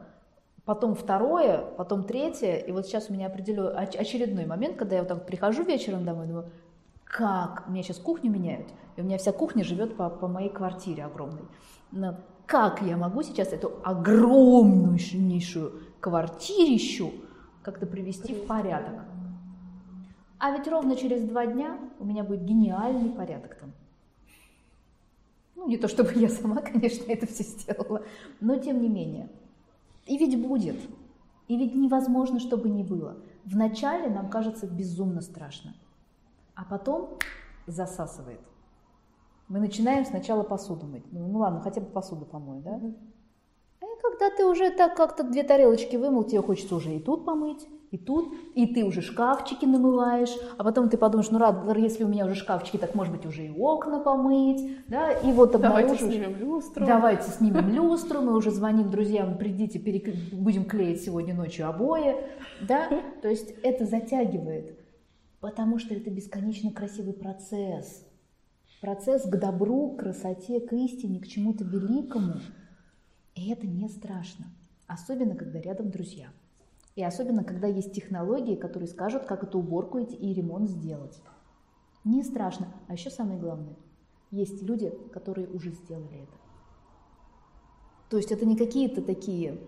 потом 0.64 0.94
второе, 0.94 1.64
потом 1.76 2.04
третье, 2.04 2.56
и 2.56 2.73
вот 2.73 2.87
сейчас 2.87 3.11
у 3.11 3.12
меня 3.12 3.26
определю 3.26 3.76
очередной 3.76 4.47
момент, 4.47 4.76
когда 4.76 4.97
я 4.97 5.02
вот 5.02 5.08
так 5.08 5.26
прихожу 5.26 5.64
вечером 5.64 6.04
домой, 6.04 6.26
думаю, 6.26 6.50
как, 7.04 7.66
мне 7.68 7.82
сейчас 7.82 7.99
кухню 7.99 8.30
меняют, 8.30 8.68
и 8.97 9.00
у 9.00 9.04
меня 9.04 9.16
вся 9.18 9.32
кухня 9.32 9.64
живет 9.64 9.97
по, 9.97 10.11
по 10.11 10.28
моей 10.28 10.50
квартире 10.50 11.04
огромной. 11.04 11.44
Но 11.90 12.16
как 12.47 12.82
я 12.82 12.97
могу 12.97 13.23
сейчас 13.23 13.52
эту 13.52 13.73
огромнейшую 13.82 15.73
квартирищу 16.00 17.12
как-то 17.62 17.87
привести 17.87 18.35
в 18.35 18.47
порядок? 18.47 18.94
А 20.38 20.52
ведь 20.52 20.68
ровно 20.68 20.95
через 20.95 21.23
два 21.23 21.47
дня 21.47 21.78
у 21.99 22.04
меня 22.04 22.23
будет 22.23 22.45
гениальный 22.45 23.11
порядок 23.11 23.57
там. 23.57 23.73
Ну, 25.57 25.66
не 25.66 25.76
то 25.76 25.88
чтобы 25.88 26.12
я 26.14 26.28
сама, 26.28 26.57
конечно, 26.62 27.11
это 27.11 27.26
все 27.26 27.42
сделала, 27.42 28.04
но 28.40 28.57
тем 28.57 28.80
не 28.80 28.88
менее. 28.88 29.28
И 30.07 30.16
ведь 30.16 30.40
будет. 30.40 30.76
И 31.49 31.57
ведь 31.57 31.75
невозможно, 31.75 32.38
чтобы 32.38 32.68
не 32.68 32.85
было. 32.85 33.16
Вначале 33.45 34.09
нам 34.09 34.30
кажется 34.30 34.66
безумно 34.66 35.21
страшно, 35.23 35.75
а 36.54 36.64
потом 36.64 37.18
засасывает. 37.66 38.40
Мы 39.49 39.59
начинаем 39.61 40.04
сначала 40.04 40.42
посуду 40.42 40.87
мыть. 40.87 41.11
Ну, 41.11 41.26
ну 41.26 41.38
ладно, 41.38 41.61
хотя 41.61 41.80
бы 41.80 41.87
посуду 41.87 42.26
помой, 42.26 42.61
да? 42.61 42.80
А 43.80 43.87
когда 44.02 44.30
ты 44.37 44.45
уже 44.45 44.71
так 44.71 44.95
как-то 44.95 45.25
две 45.25 45.42
тарелочки 45.42 45.97
вымыл, 45.97 46.25
тебе 46.25 46.42
хочется 46.42 46.76
уже 46.76 46.95
и 46.95 47.00
тут 47.00 47.25
помыть, 47.25 47.66
и 47.90 47.97
тут, 47.97 48.35
и 48.54 48.66
ты 48.66 48.85
уже 48.85 49.00
шкафчики 49.00 49.64
намываешь, 49.64 50.35
а 50.59 50.64
потом 50.64 50.90
ты 50.90 50.99
подумаешь, 50.99 51.30
ну, 51.30 51.38
рад, 51.38 51.64
если 51.78 52.04
у 52.04 52.09
меня 52.09 52.26
уже 52.26 52.35
шкафчики, 52.35 52.76
так 52.76 52.95
может 52.95 53.14
быть 53.14 53.25
уже 53.25 53.47
и 53.47 53.50
окна 53.50 54.00
помыть, 54.00 54.87
да, 54.88 55.12
и 55.12 55.33
вот 55.33 55.54
обнаружишь... 55.54 56.00
Давайте 56.00 56.16
снимем 56.16 56.37
люстру. 56.37 56.87
Давайте 56.87 57.30
снимем 57.30 57.68
люстру, 57.75 58.21
мы 58.21 58.37
уже 58.37 58.50
звоним 58.50 58.90
друзьям, 58.90 59.38
придите, 59.38 59.78
перек... 59.78 60.14
будем 60.33 60.66
клеить 60.66 61.02
сегодня 61.02 61.35
ночью 61.35 61.66
обои, 61.66 62.16
да, 62.61 62.88
то 63.23 63.28
есть 63.28 63.54
это 63.62 63.87
затягивает, 63.87 64.78
потому 65.40 65.78
что 65.78 65.95
это 65.95 66.11
бесконечно 66.11 66.71
красивый 66.71 67.14
процесс, 67.14 68.07
процесс 68.83 69.23
к 69.23 69.35
добру, 69.35 69.92
к 69.92 70.00
красоте, 70.00 70.61
к 70.61 70.75
истине, 70.75 71.21
к 71.21 71.26
чему-то 71.26 71.64
великому, 71.64 72.35
и 73.35 73.50
это 73.50 73.66
не 73.66 73.88
страшно, 73.88 74.45
особенно 74.87 75.35
когда 75.35 75.59
рядом 75.59 75.90
друзья. 75.90 76.28
И 76.98 77.04
особенно, 77.04 77.44
когда 77.44 77.68
есть 77.68 77.92
технологии, 77.92 78.56
которые 78.56 78.88
скажут, 78.88 79.22
как 79.22 79.44
эту 79.44 79.60
уборку 79.60 79.98
и 79.98 80.34
ремонт 80.34 80.68
сделать. 80.68 81.22
Не 82.02 82.24
страшно. 82.24 82.66
А 82.88 82.94
еще 82.94 83.08
самое 83.08 83.38
главное, 83.38 83.76
есть 84.32 84.60
люди, 84.64 84.90
которые 85.12 85.46
уже 85.46 85.70
сделали 85.70 86.24
это. 86.24 86.36
То 88.08 88.16
есть 88.16 88.32
это 88.32 88.44
не 88.44 88.56
какие-то 88.56 89.00
такие 89.00 89.60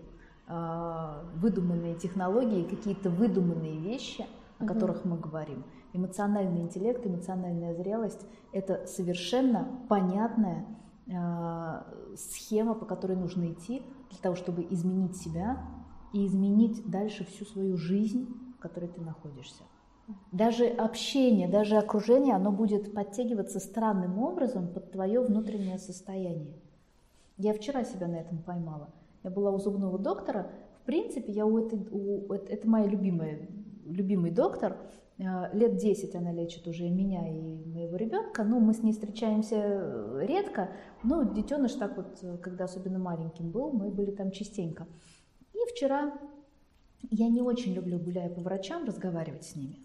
э, 0.49 1.23
выдуманные 1.35 1.95
технологии, 1.95 2.67
какие-то 2.67 3.09
выдуманные 3.09 3.77
вещи, 3.77 4.25
о 4.59 4.65
которых 4.65 5.05
мы 5.05 5.17
говорим. 5.17 5.63
Эмоциональный 5.93 6.59
интеллект, 6.59 7.07
эмоциональная 7.07 7.73
зрелость– 7.73 8.25
это 8.51 8.85
совершенно 8.87 9.79
понятная 9.87 10.65
э, 11.07 12.15
схема, 12.17 12.73
по 12.73 12.85
которой 12.85 13.15
нужно 13.15 13.53
идти 13.53 13.83
для 14.09 14.19
того, 14.19 14.35
чтобы 14.35 14.67
изменить 14.69 15.15
себя, 15.15 15.65
и 16.13 16.25
изменить 16.25 16.89
дальше 16.89 17.25
всю 17.25 17.45
свою 17.45 17.77
жизнь, 17.77 18.27
в 18.57 18.61
которой 18.61 18.89
ты 18.89 19.01
находишься. 19.01 19.63
Даже 20.31 20.65
общение, 20.65 21.47
даже 21.47 21.77
окружение, 21.77 22.35
оно 22.35 22.51
будет 22.51 22.93
подтягиваться 22.93 23.59
странным 23.59 24.19
образом 24.19 24.67
под 24.67 24.91
твое 24.91 25.21
внутреннее 25.21 25.77
состояние. 25.77 26.53
Я 27.37 27.53
вчера 27.53 27.83
себя 27.83 28.07
на 28.07 28.15
этом 28.15 28.39
поймала. 28.39 28.93
Я 29.23 29.29
была 29.29 29.51
у 29.51 29.57
зубного 29.57 29.97
доктора. 29.97 30.51
В 30.81 30.85
принципе, 30.85 31.31
я 31.31 31.45
у 31.45 31.57
этой, 31.57 31.79
у, 31.91 32.33
это 32.33 32.67
моя 32.67 32.87
любимая, 32.87 33.47
любимый 33.85 34.31
доктор. 34.31 34.77
Э, 35.17 35.49
лет 35.53 35.77
10 35.77 36.15
она 36.15 36.31
лечит 36.31 36.67
уже 36.67 36.89
меня 36.89 37.27
и 37.27 37.65
моего 37.65 37.95
ребенка. 37.95 38.43
Ну, 38.43 38.59
мы 38.59 38.73
с 38.73 38.83
ней 38.83 38.91
встречаемся 38.91 39.55
э, 39.55 40.25
редко. 40.27 40.69
Но 41.03 41.23
детеныш 41.23 41.73
так 41.73 41.97
вот, 41.97 42.19
э, 42.21 42.37
когда 42.37 42.65
особенно 42.65 42.99
маленьким 42.99 43.51
был, 43.51 43.71
мы 43.71 43.89
были 43.89 44.11
там 44.11 44.31
частенько. 44.31 44.87
Вчера 45.71 46.13
я 47.09 47.29
не 47.29 47.41
очень 47.41 47.73
люблю, 47.73 47.99
гуляя 47.99 48.29
по 48.29 48.41
врачам, 48.41 48.85
разговаривать 48.85 49.43
с 49.43 49.55
ними. 49.55 49.79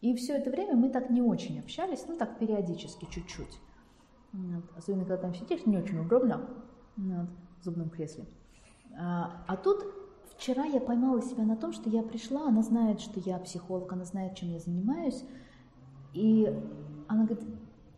И 0.00 0.14
все 0.14 0.34
это 0.34 0.50
время 0.50 0.76
мы 0.76 0.90
так 0.90 1.10
не 1.10 1.22
очень 1.22 1.58
общались, 1.58 2.04
ну 2.06 2.16
так 2.16 2.38
периодически 2.38 3.06
чуть-чуть. 3.10 3.58
Вот. 4.32 4.64
Особенно, 4.76 5.04
когда 5.04 5.22
там 5.22 5.34
сидишь, 5.34 5.64
не 5.66 5.78
очень 5.78 5.98
удобно 5.98 6.48
вот, 6.96 7.28
в 7.60 7.64
зубном 7.64 7.88
кресле. 7.88 8.26
А, 8.98 9.44
а 9.46 9.56
тут 9.56 9.84
вчера 10.36 10.64
я 10.64 10.80
поймала 10.80 11.22
себя 11.22 11.44
на 11.44 11.56
том, 11.56 11.72
что 11.72 11.88
я 11.88 12.02
пришла, 12.02 12.48
она 12.48 12.62
знает, 12.62 13.00
что 13.00 13.20
я 13.20 13.38
психолог, 13.38 13.92
она 13.92 14.04
знает, 14.04 14.36
чем 14.36 14.50
я 14.50 14.58
занимаюсь. 14.58 15.24
И 16.12 16.52
она 17.08 17.24
говорит, 17.24 17.44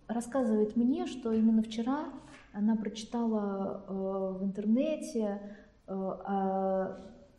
рассказывает 0.08 0.76
мне, 0.76 1.06
что 1.06 1.32
именно 1.32 1.62
вчера 1.62 2.06
она 2.52 2.76
прочитала 2.76 3.84
э, 3.88 4.38
в 4.40 4.44
интернете 4.44 5.40
о, 5.94 6.96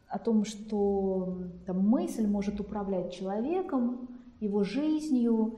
о 0.08 0.20
том, 0.20 0.46
что 0.46 1.38
там, 1.66 1.88
мысль 1.88 2.25
может 2.27 2.60
управлять 2.60 3.13
человеком, 3.13 4.10
его 4.39 4.63
жизнью. 4.63 5.58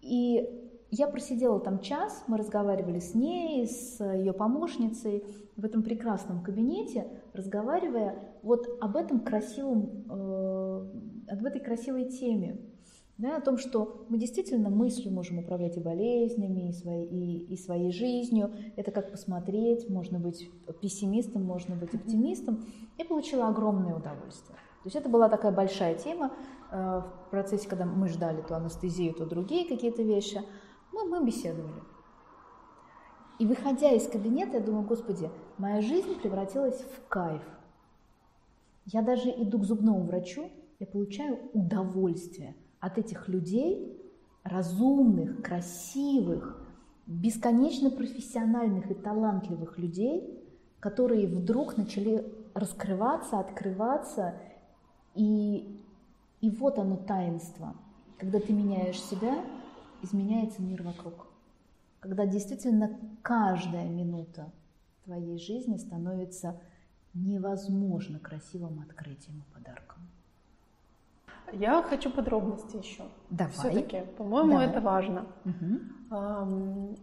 И 0.00 0.58
я 0.90 1.06
просидела 1.06 1.60
там 1.60 1.80
час, 1.80 2.24
мы 2.26 2.38
разговаривали 2.38 2.98
с 2.98 3.14
ней, 3.14 3.66
с 3.66 4.02
ее 4.02 4.32
помощницей 4.32 5.24
в 5.56 5.64
этом 5.64 5.82
прекрасном 5.82 6.42
кабинете, 6.42 7.06
разговаривая 7.34 8.36
вот 8.42 8.66
об 8.80 8.96
этом 8.96 9.20
красивом, 9.20 10.04
э, 10.08 11.32
об 11.32 11.44
этой 11.44 11.60
красивой 11.60 12.06
теме 12.06 12.58
да, 13.18 13.36
о 13.36 13.40
том, 13.40 13.58
что 13.58 14.06
мы 14.08 14.16
действительно 14.16 14.70
мыслью 14.70 15.12
можем 15.12 15.40
управлять 15.40 15.76
и 15.76 15.80
болезнями, 15.80 16.68
и 16.68 16.72
своей, 16.72 17.06
и, 17.06 17.52
и 17.52 17.56
своей 17.56 17.90
жизнью. 17.90 18.52
Это 18.76 18.92
как 18.92 19.10
посмотреть, 19.10 19.90
можно 19.90 20.20
быть 20.20 20.48
пессимистом, 20.80 21.42
можно 21.42 21.74
быть 21.74 21.92
оптимистом. 21.92 22.64
Я 22.96 23.04
получила 23.04 23.48
огромное 23.48 23.96
удовольствие. 23.96 24.56
То 24.56 24.84
есть 24.84 24.94
это 24.94 25.08
была 25.08 25.28
такая 25.28 25.50
большая 25.50 25.96
тема 25.96 26.32
э, 26.70 26.76
в 26.76 27.30
процессе, 27.30 27.68
когда 27.68 27.84
мы 27.84 28.06
ждали 28.06 28.40
то 28.40 28.56
анестезию, 28.56 29.12
то 29.14 29.26
другие 29.26 29.68
какие-то 29.68 30.02
вещи. 30.02 30.40
Мы, 30.92 31.04
мы 31.04 31.26
беседовали. 31.26 31.82
И 33.40 33.46
выходя 33.46 33.90
из 33.90 34.06
кабинета, 34.06 34.58
я 34.58 34.62
думаю, 34.62 34.86
господи, 34.86 35.28
моя 35.58 35.82
жизнь 35.82 36.14
превратилась 36.20 36.80
в 36.82 37.08
кайф. 37.08 37.42
Я 38.86 39.02
даже 39.02 39.28
иду 39.28 39.58
к 39.58 39.64
зубному 39.64 40.04
врачу, 40.04 40.48
я 40.78 40.86
получаю 40.86 41.40
удовольствие– 41.52 42.54
от 42.80 42.98
этих 42.98 43.28
людей, 43.28 44.00
разумных, 44.42 45.42
красивых, 45.42 46.60
бесконечно 47.06 47.90
профессиональных 47.90 48.90
и 48.90 48.94
талантливых 48.94 49.78
людей, 49.78 50.44
которые 50.80 51.26
вдруг 51.26 51.76
начали 51.76 52.32
раскрываться, 52.54 53.40
открываться, 53.40 54.34
и, 55.14 55.80
и 56.40 56.50
вот 56.50 56.78
оно 56.78 56.96
таинство. 56.96 57.74
Когда 58.18 58.40
ты 58.40 58.52
меняешь 58.52 59.00
себя, 59.00 59.44
изменяется 60.02 60.62
мир 60.62 60.82
вокруг. 60.82 61.26
Когда 62.00 62.26
действительно 62.26 62.96
каждая 63.22 63.88
минута 63.88 64.52
твоей 65.04 65.38
жизни 65.38 65.76
становится 65.76 66.60
невозможно 67.14 68.18
красивым 68.18 68.80
открытием 68.80 69.40
и 69.40 69.54
подарком. 69.54 70.02
Я 71.52 71.82
хочу 71.82 72.10
подробности 72.10 72.76
еще. 72.76 73.04
Давай. 73.30 73.52
Все-таки, 73.52 74.02
по-моему, 74.16 74.52
Давай. 74.52 74.66
это 74.66 74.80
важно. 74.80 75.26
Угу. 75.44 76.96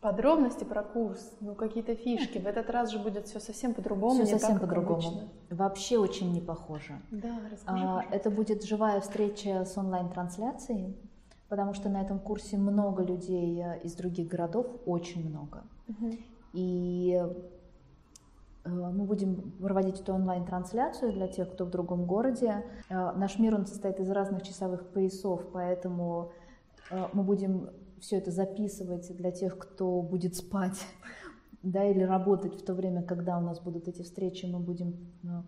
Подробности 0.00 0.62
про 0.62 0.82
курс, 0.82 1.34
ну 1.40 1.54
какие-то 1.54 1.96
фишки. 1.96 2.38
В 2.38 2.46
этот 2.46 2.70
раз 2.70 2.90
же 2.90 2.98
будет 2.98 3.26
все 3.26 3.40
совсем 3.40 3.74
по-другому. 3.74 4.24
Все 4.24 4.38
совсем 4.38 4.60
по-другому. 4.60 5.30
Вообще 5.50 5.98
очень 5.98 6.32
не 6.32 6.40
похоже. 6.40 7.00
Да, 7.10 7.40
расскажи. 7.50 7.84
А, 7.84 8.04
это 8.12 8.30
будет 8.30 8.62
живая 8.62 9.00
встреча 9.00 9.64
с 9.64 9.76
онлайн-трансляцией, 9.76 10.96
потому 11.48 11.74
что 11.74 11.88
на 11.88 12.02
этом 12.02 12.20
курсе 12.20 12.56
много 12.56 13.02
людей 13.02 13.60
э, 13.60 13.80
из 13.82 13.94
других 13.94 14.28
городов, 14.28 14.66
очень 14.84 15.28
много. 15.28 15.64
Угу. 15.88 16.12
И 16.52 17.20
мы 18.66 19.04
будем 19.04 19.52
проводить 19.60 20.00
эту 20.00 20.14
онлайн-трансляцию 20.14 21.12
для 21.12 21.28
тех, 21.28 21.52
кто 21.52 21.64
в 21.64 21.70
другом 21.70 22.06
городе. 22.06 22.64
Э, 22.88 23.12
наш 23.16 23.38
мир 23.38 23.54
он 23.54 23.66
состоит 23.66 24.00
из 24.00 24.10
разных 24.10 24.42
часовых 24.42 24.88
поясов, 24.88 25.42
поэтому 25.52 26.32
мы 27.12 27.24
будем 27.24 27.68
все 28.00 28.16
это 28.18 28.30
записывать 28.30 29.14
для 29.16 29.30
тех, 29.30 29.58
кто 29.58 30.02
будет 30.02 30.36
спать, 30.36 30.80
да, 31.62 31.84
или 31.84 32.02
работать 32.02 32.54
в 32.54 32.64
то 32.64 32.74
время, 32.74 33.02
когда 33.02 33.38
у 33.38 33.40
нас 33.40 33.60
будут 33.60 33.88
эти 33.88 34.02
встречи, 34.02 34.46
мы 34.46 34.58
будем, 34.58 34.96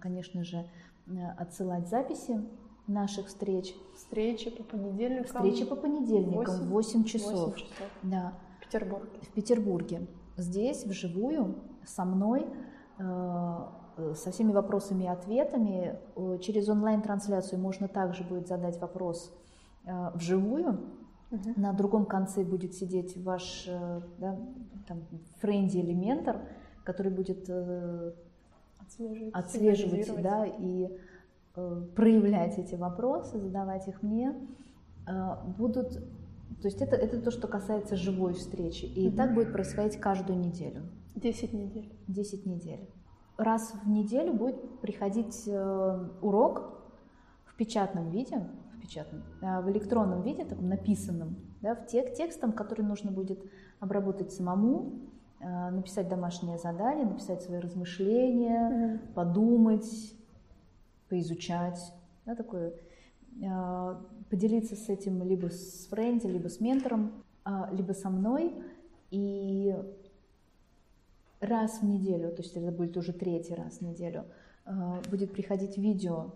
конечно 0.00 0.44
же, 0.44 0.66
э, 1.06 1.12
отсылать 1.36 1.88
записи 1.88 2.40
наших 2.86 3.26
встреч. 3.26 3.74
Встречи 3.94 4.50
по 4.50 4.62
понедельникам. 4.62 5.26
Встречи 5.26 5.64
по 5.64 5.76
понедельникам 5.76 6.68
8, 6.68 7.02
8 7.02 7.04
часов. 7.04 7.50
8 7.50 7.54
часов. 7.54 7.88
Да. 8.02 8.32
В 8.58 8.64
Петербурге. 8.64 9.18
В 9.22 9.28
Петербурге. 9.32 10.06
Здесь, 10.36 10.84
вживую, 10.84 11.56
со 11.84 12.04
мной, 12.04 12.42
э, 12.42 12.46
со 12.98 14.30
всеми 14.30 14.52
вопросами 14.52 15.04
и 15.04 15.08
ответами. 15.08 15.98
Э, 16.16 16.38
через 16.40 16.68
онлайн-трансляцию 16.68 17.60
можно 17.60 17.88
также 17.88 18.24
будет 18.24 18.48
задать 18.48 18.80
вопрос 18.80 19.32
вживую, 20.14 20.78
Угу. 21.30 21.54
На 21.56 21.72
другом 21.72 22.06
конце 22.06 22.42
будет 22.42 22.74
сидеть 22.74 23.16
ваш 23.18 23.66
э, 23.68 24.00
да, 24.18 24.38
там, 24.86 25.02
френди 25.40 25.76
или 25.78 25.92
ментор, 25.92 26.40
который 26.84 27.12
будет 27.12 27.48
э, 27.50 28.12
отслеживать, 28.80 29.34
отслеживать 29.34 30.22
да, 30.22 30.46
и 30.46 30.88
э, 31.54 31.82
проявлять 31.94 32.58
эти 32.58 32.76
вопросы, 32.76 33.38
задавать 33.38 33.88
их 33.88 34.02
мне. 34.02 34.34
Э, 35.06 35.36
будут, 35.58 36.02
то 36.60 36.66
есть 36.66 36.80
это, 36.80 36.96
это 36.96 37.20
то, 37.20 37.30
что 37.30 37.46
касается 37.46 37.96
живой 37.96 38.34
встречи. 38.34 38.84
И 38.84 39.08
угу. 39.08 39.16
так 39.16 39.34
будет 39.34 39.52
происходить 39.52 39.98
каждую 39.98 40.38
неделю. 40.38 40.82
Десять 41.14 41.52
недель. 41.52 41.92
Десять 42.06 42.46
недель. 42.46 42.88
Раз 43.36 43.72
в 43.84 43.88
неделю 43.88 44.34
будет 44.34 44.80
приходить 44.80 45.46
э, 45.46 46.08
урок 46.20 46.82
в 47.44 47.56
печатном 47.56 48.10
виде, 48.10 48.48
печатном, 48.80 49.22
а 49.42 49.60
в 49.60 49.70
электронном 49.70 50.22
виде, 50.22 50.44
таком 50.44 50.68
написанном, 50.68 51.36
да, 51.60 51.74
в 51.74 51.86
тек, 51.86 52.14
текстом, 52.14 52.52
который 52.52 52.82
нужно 52.82 53.10
будет 53.10 53.38
обработать 53.80 54.32
самому, 54.32 55.00
а, 55.40 55.70
написать 55.70 56.08
домашнее 56.08 56.58
задание, 56.58 57.06
написать 57.06 57.42
свои 57.42 57.58
размышления, 57.58 58.70
mm-hmm. 58.70 59.14
подумать, 59.14 60.14
поизучать, 61.08 61.78
да, 62.26 62.34
такое, 62.34 62.72
а, 63.44 64.00
поделиться 64.30 64.76
с 64.76 64.88
этим 64.88 65.22
либо 65.22 65.48
с 65.48 65.86
френди, 65.86 66.26
либо 66.26 66.48
с 66.48 66.60
ментором, 66.60 67.24
либо 67.72 67.92
со 67.92 68.10
мной, 68.10 68.54
и 69.10 69.74
раз 71.40 71.80
в 71.80 71.84
неделю, 71.84 72.30
то 72.30 72.42
есть 72.42 72.56
это 72.56 72.70
будет 72.70 72.96
уже 72.96 73.12
третий 73.12 73.54
раз 73.54 73.78
в 73.78 73.82
неделю, 73.82 74.24
будет 75.10 75.32
приходить 75.32 75.78
видео 75.78 76.32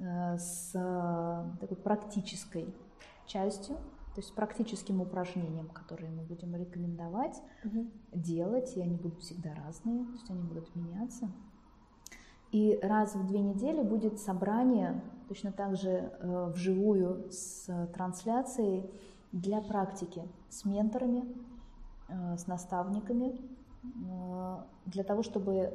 Э, 0.00 0.38
с 0.38 0.72
такой 1.60 1.76
практической 1.76 2.66
частью, 3.26 3.76
то 3.76 4.20
есть 4.20 4.34
практическим 4.34 5.02
упражнением, 5.02 5.68
которые 5.68 6.10
мы 6.10 6.22
будем 6.22 6.56
рекомендовать 6.56 7.36
угу. 7.64 7.86
делать, 8.12 8.76
и 8.76 8.80
они 8.80 8.96
будут 8.96 9.20
всегда 9.20 9.54
разные, 9.54 10.06
то 10.06 10.12
есть 10.12 10.30
они 10.30 10.42
будут 10.42 10.74
меняться. 10.74 11.30
И 12.50 12.78
раз 12.82 13.14
в 13.14 13.26
две 13.26 13.40
недели 13.40 13.82
будет 13.82 14.18
собрание, 14.18 15.02
точно 15.30 15.52
так 15.52 15.76
же 15.76 15.90
э, 15.90 16.50
вживую 16.52 17.30
с 17.30 17.70
трансляцией 17.94 18.90
для 19.30 19.60
практики 19.60 20.24
с 20.48 20.64
менторами, 20.64 21.22
э, 22.08 22.36
с 22.36 22.48
наставниками, 22.48 23.38
э, 23.84 24.56
для 24.86 25.04
того, 25.04 25.22
чтобы 25.22 25.72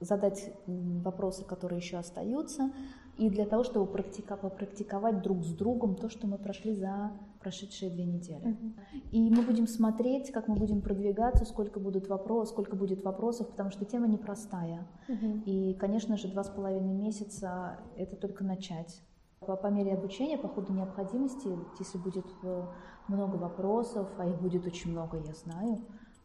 задать 0.00 0.52
вопросы, 0.66 1.44
которые 1.44 1.78
еще 1.78 1.98
остаются, 1.98 2.72
и 3.16 3.30
для 3.30 3.46
того, 3.46 3.62
чтобы 3.62 3.86
практика, 3.86 4.36
попрактиковать 4.36 5.22
друг 5.22 5.44
с 5.44 5.52
другом 5.54 5.94
то, 5.94 6.08
что 6.08 6.26
мы 6.26 6.36
прошли 6.36 6.74
за 6.74 7.12
прошедшие 7.46 7.92
две 7.92 8.04
недели. 8.04 8.44
Uh-huh. 8.44 9.00
И 9.12 9.30
мы 9.30 9.42
будем 9.42 9.68
смотреть, 9.68 10.32
как 10.32 10.48
мы 10.48 10.56
будем 10.56 10.80
продвигаться, 10.80 11.44
сколько 11.44 11.78
будут 11.78 12.08
вопросов, 12.08 12.48
сколько 12.48 12.74
будет 12.74 13.04
вопросов, 13.04 13.48
потому 13.48 13.70
что 13.70 13.84
тема 13.84 14.08
непростая. 14.08 14.84
Uh-huh. 15.08 15.44
И, 15.44 15.74
конечно 15.74 16.16
же, 16.16 16.26
два 16.26 16.42
с 16.42 16.50
половиной 16.50 16.92
месяца 16.92 17.78
это 17.96 18.16
только 18.16 18.42
начать. 18.42 19.00
По, 19.38 19.54
по 19.54 19.68
мере 19.68 19.94
обучения, 19.94 20.36
по 20.36 20.48
ходу 20.48 20.72
необходимости, 20.72 21.48
если 21.78 21.98
будет 21.98 22.26
э, 22.42 22.66
много 23.06 23.36
вопросов, 23.36 24.08
а 24.18 24.26
их 24.26 24.40
будет 24.40 24.66
очень 24.66 24.90
много, 24.90 25.18
я 25.18 25.34
знаю, 25.34 25.78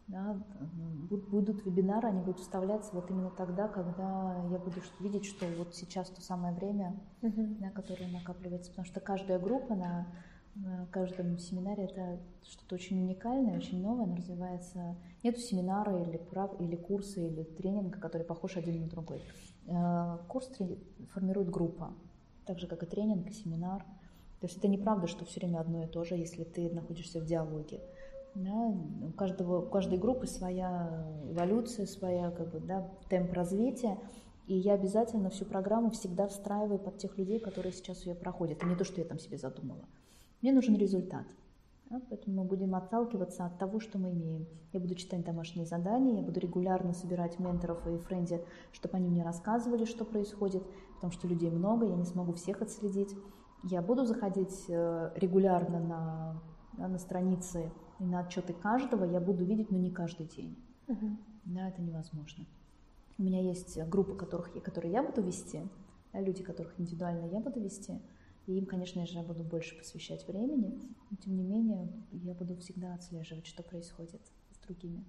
да, 0.07 0.41
будут 1.29 1.63
вебинары, 1.65 2.07
они 2.07 2.21
будут 2.21 2.39
вставляться 2.39 2.95
вот 2.95 3.11
именно 3.11 3.29
тогда, 3.29 3.67
когда 3.67 4.43
я 4.49 4.57
буду 4.57 4.81
видеть, 4.99 5.25
что 5.25 5.45
вот 5.59 5.75
сейчас 5.75 6.09
то 6.09 6.21
самое 6.21 6.55
время, 6.55 6.99
uh-huh. 7.21 7.59
да, 7.59 7.69
которое 7.69 8.11
накапливается. 8.11 8.71
Потому 8.71 8.87
что 8.87 8.99
каждая 8.99 9.37
группа 9.37 9.75
на, 9.75 10.07
каждом 10.91 11.37
семинаре 11.37 11.85
это 11.85 12.19
что-то 12.43 12.75
очень 12.75 13.01
уникальное, 13.01 13.57
очень 13.57 13.81
новое, 13.81 14.03
оно 14.03 14.15
развивается. 14.15 14.95
Нет 15.23 15.37
семинара 15.39 16.01
или, 16.03 16.17
прав, 16.17 16.59
или 16.59 16.75
курса 16.75 17.21
или 17.21 17.43
тренинга, 17.43 17.99
который 17.99 18.23
похож 18.23 18.57
один 18.57 18.81
на 18.81 18.87
другой. 18.87 19.21
Э, 19.67 20.17
курс 20.27 20.51
формирует 21.13 21.49
группа, 21.49 21.93
так 22.45 22.59
же, 22.59 22.67
как 22.67 22.83
и 22.83 22.85
тренинг, 22.85 23.29
и 23.29 23.33
семинар. 23.33 23.83
То 24.39 24.47
есть 24.47 24.57
это 24.57 24.67
неправда, 24.67 25.07
что 25.07 25.25
все 25.25 25.39
время 25.39 25.59
одно 25.59 25.83
и 25.83 25.87
то 25.87 26.03
же, 26.03 26.15
если 26.15 26.43
ты 26.43 26.69
находишься 26.69 27.19
в 27.19 27.25
диалоге. 27.25 27.79
Да, 28.33 28.51
у, 28.51 29.11
каждого, 29.11 29.61
у 29.61 29.69
каждой 29.69 29.99
группы 29.99 30.25
своя 30.25 31.05
эволюция, 31.29 31.85
своя 31.85 32.31
как 32.31 32.49
бы, 32.51 32.59
да, 32.59 32.89
темп 33.09 33.33
развития. 33.33 33.97
И 34.47 34.55
я 34.55 34.73
обязательно 34.73 35.29
всю 35.29 35.45
программу 35.45 35.91
всегда 35.91 36.27
встраиваю 36.27 36.79
под 36.79 36.97
тех 36.97 37.17
людей, 37.17 37.39
которые 37.39 37.71
сейчас 37.71 38.05
ее 38.05 38.15
проходят, 38.15 38.63
а 38.63 38.65
не 38.65 38.75
то, 38.75 38.83
что 38.83 38.99
я 38.99 39.05
там 39.05 39.19
себе 39.19 39.37
задумала. 39.37 39.85
Мне 40.41 40.53
нужен 40.53 40.75
результат. 40.75 41.25
Да, 41.89 42.01
поэтому 42.09 42.43
мы 42.43 42.47
будем 42.47 42.73
отталкиваться 42.73 43.45
от 43.45 43.57
того, 43.57 43.81
что 43.81 43.99
мы 43.99 44.11
имеем. 44.11 44.47
Я 44.71 44.79
буду 44.79 44.95
читать 44.95 45.25
домашние 45.25 45.65
задания, 45.65 46.17
я 46.17 46.21
буду 46.21 46.39
регулярно 46.39 46.93
собирать 46.93 47.37
менторов 47.37 47.85
и 47.85 47.97
френди, 47.97 48.41
чтобы 48.71 48.95
они 48.95 49.09
мне 49.09 49.23
рассказывали, 49.23 49.83
что 49.83 50.05
происходит, 50.05 50.63
потому 50.95 51.11
что 51.11 51.27
людей 51.27 51.49
много, 51.51 51.85
я 51.85 51.95
не 51.95 52.05
смогу 52.05 52.31
всех 52.33 52.61
отследить. 52.61 53.13
Я 53.63 53.81
буду 53.81 54.05
заходить 54.05 54.65
э, 54.69 55.11
регулярно 55.15 55.79
на, 55.79 56.87
на 56.87 56.97
страницы 56.97 57.69
и 57.99 58.05
на 58.05 58.21
отчеты 58.21 58.53
каждого 58.53 59.03
я 59.03 59.19
буду 59.19 59.43
видеть, 59.43 59.69
но 59.69 59.77
не 59.77 59.91
каждый 59.91 60.25
день. 60.25 60.57
Угу. 60.87 61.17
Да, 61.45 61.67
это 61.67 61.81
невозможно. 61.81 62.45
У 63.17 63.23
меня 63.23 63.41
есть 63.41 63.77
группы, 63.87 64.15
которых, 64.15 64.51
которые 64.63 64.93
я 64.93 65.03
буду 65.03 65.21
вести, 65.21 65.61
да, 66.13 66.21
люди, 66.21 66.41
которых 66.41 66.73
индивидуально 66.79 67.25
я 67.25 67.39
буду 67.39 67.59
вести, 67.59 67.99
и 68.47 68.57
им, 68.57 68.65
конечно 68.65 69.05
же, 69.05 69.17
я 69.17 69.23
буду 69.23 69.43
больше 69.43 69.77
посвящать 69.77 70.27
времени, 70.27 70.79
но 71.09 71.17
тем 71.17 71.35
не 71.35 71.43
менее 71.43 71.87
я 72.11 72.33
буду 72.33 72.55
всегда 72.57 72.93
отслеживать, 72.95 73.45
что 73.45 73.63
происходит 73.63 74.21
с 74.51 74.65
другими. 74.65 75.03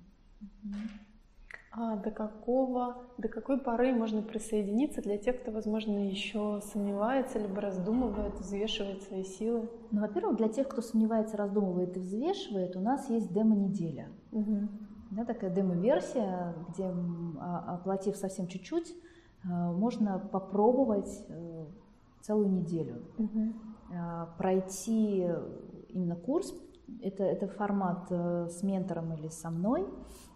А 1.74 1.96
до 1.96 2.10
какого, 2.10 3.02
до 3.16 3.28
какой 3.28 3.58
поры 3.58 3.94
можно 3.94 4.20
присоединиться 4.20 5.00
для 5.00 5.16
тех, 5.16 5.40
кто, 5.40 5.50
возможно, 5.50 6.06
еще 6.06 6.60
сомневается, 6.70 7.38
либо 7.38 7.62
раздумывает, 7.62 8.34
взвешивает 8.34 9.02
свои 9.02 9.24
силы? 9.24 9.70
Ну, 9.90 10.02
во-первых, 10.02 10.36
для 10.36 10.48
тех, 10.48 10.68
кто 10.68 10.82
сомневается, 10.82 11.38
раздумывает 11.38 11.96
и 11.96 12.00
взвешивает, 12.00 12.76
у 12.76 12.80
нас 12.80 13.08
есть 13.08 13.32
демо-неделя. 13.32 14.08
Угу. 14.32 14.68
Да, 15.12 15.24
такая 15.24 15.48
демо-версия, 15.48 16.54
где, 16.68 16.92
а, 17.40 17.76
оплатив 17.76 18.16
совсем 18.16 18.48
чуть-чуть, 18.48 18.94
а, 19.44 19.72
можно 19.72 20.18
попробовать 20.18 21.24
э, 21.28 21.64
целую 22.22 22.48
неделю. 22.50 23.02
Угу. 23.18 23.52
Пройти 24.38 25.28
именно 25.90 26.16
курс, 26.16 26.54
это, 27.00 27.24
это 27.24 27.48
формат 27.48 28.06
э, 28.10 28.48
с 28.48 28.62
ментором 28.62 29.12
или 29.14 29.28
со 29.28 29.50
мной, 29.50 29.86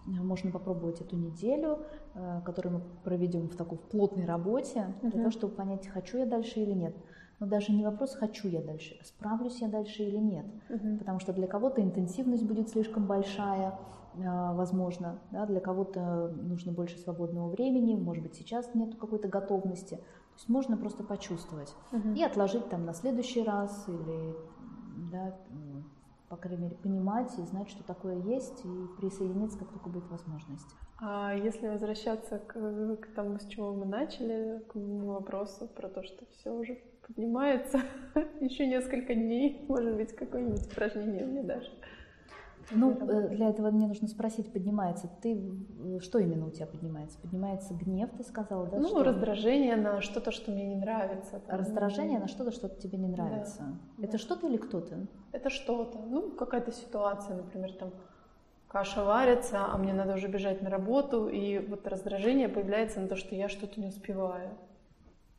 можно 0.07 0.51
попробовать 0.51 1.01
эту 1.01 1.16
неделю, 1.16 1.81
э, 2.14 2.40
которую 2.44 2.77
мы 2.77 2.83
проведем 3.05 3.49
в 3.49 3.57
такой 3.57 3.79
плотной 3.79 4.25
работе, 4.25 4.94
для 5.01 5.11
uh-huh. 5.11 5.12
того, 5.12 5.31
чтобы 5.31 5.55
понять, 5.55 5.87
хочу 5.87 6.18
я 6.18 6.27
дальше 6.27 6.61
или 6.61 6.72
нет. 6.72 6.96
Но 7.38 7.46
даже 7.46 7.72
не 7.72 7.85
вопрос, 7.85 8.14
хочу 8.14 8.49
я 8.49 8.62
дальше, 8.62 8.99
справлюсь 9.05 9.61
я 9.61 9.68
дальше 9.68 10.05
или 10.05 10.16
нет. 10.16 10.46
Uh-huh. 10.68 10.99
Потому 10.99 11.18
что 11.20 11.33
для 11.33 11.46
кого-то 11.46 11.83
интенсивность 11.83 12.44
будет 12.44 12.70
слишком 12.70 13.07
большая, 13.07 13.79
возможно, 14.14 15.18
да, 15.31 15.44
для 15.44 15.61
кого-то 15.61 16.29
нужно 16.29 16.72
больше 16.72 16.96
свободного 16.96 17.51
времени, 17.51 17.94
может 17.94 18.22
быть, 18.22 18.35
сейчас 18.35 18.75
нет 18.75 18.94
какой-то 18.94 19.29
готовности. 19.29 20.01
То 20.37 20.40
есть 20.40 20.49
можно 20.51 20.77
просто 20.77 21.03
почувствовать 21.03 21.75
угу. 21.92 22.11
и 22.14 22.22
отложить 22.22 22.68
там 22.68 22.85
на 22.85 22.92
следующий 22.92 23.42
раз 23.42 23.88
или, 23.88 24.37
да, 25.11 25.35
по 26.29 26.37
крайней 26.37 26.64
мере, 26.64 26.77
понимать 26.77 27.33
и 27.38 27.42
знать, 27.42 27.70
что 27.70 27.83
такое 27.85 28.18
есть, 28.18 28.62
и 28.62 28.87
присоединиться, 29.01 29.59
как 29.59 29.70
только 29.70 29.88
будет 29.88 30.11
возможность. 30.11 30.77
А 31.01 31.35
если 31.35 31.68
возвращаться 31.68 32.38
к, 32.38 32.53
к 32.53 33.14
тому, 33.14 33.38
с 33.38 33.46
чего 33.46 33.72
мы 33.72 33.87
начали, 33.87 34.62
к 34.68 34.75
вопросу 34.75 35.68
про 35.68 35.88
то, 35.88 36.03
что 36.03 36.27
все 36.33 36.51
уже 36.53 36.79
поднимается, 37.07 37.81
еще 38.40 38.66
несколько 38.66 39.14
дней, 39.14 39.64
может 39.68 39.96
быть, 39.96 40.14
какое-нибудь 40.14 40.66
упражнение 40.66 41.25
мне 41.25 41.42
даже. 41.42 41.70
Ну, 42.71 42.93
э, 42.93 43.29
для 43.29 43.49
этого 43.49 43.71
мне 43.71 43.87
нужно 43.87 44.09
спросить, 44.09 44.53
поднимается. 44.53 45.09
Ты 45.23 45.41
что 46.01 46.19
именно 46.19 46.47
у 46.47 46.51
тебя 46.51 46.67
поднимается? 46.67 47.19
Поднимается 47.19 47.75
гнев, 47.75 48.11
ты 48.17 48.25
сказала, 48.25 48.67
да? 48.67 48.79
Ну, 48.79 48.89
что? 48.89 49.05
раздражение 49.05 49.77
на 49.77 50.01
что-то, 50.01 50.31
что 50.31 50.51
мне 50.51 50.67
не 50.67 50.77
нравится. 50.77 51.41
Там. 51.47 51.59
Раздражение 51.59 52.19
на 52.19 52.29
что-то, 52.29 52.51
что 52.51 52.69
тебе 52.69 52.99
не 52.99 53.09
нравится. 53.09 53.79
Да. 53.99 54.05
Это 54.05 54.13
да. 54.13 54.19
что-то 54.19 54.49
или 54.49 54.57
кто-то? 54.57 55.07
Это 55.33 55.51
что-то. 55.51 55.99
Ну, 55.99 56.31
какая-то 56.31 56.73
ситуация, 56.73 57.37
например, 57.37 57.73
там 57.73 57.91
каша 58.69 59.05
варится, 59.05 59.67
а 59.73 59.79
мне 59.79 59.93
надо 59.93 60.15
уже 60.15 60.29
бежать 60.29 60.63
на 60.63 60.71
работу, 60.71 61.29
и 61.29 61.59
вот 61.59 61.87
раздражение 61.87 62.49
появляется 62.49 63.01
на 63.01 63.09
то, 63.09 63.17
что 63.17 63.35
я 63.35 63.49
что-то 63.49 63.81
не 63.81 63.87
успеваю. 63.87 64.51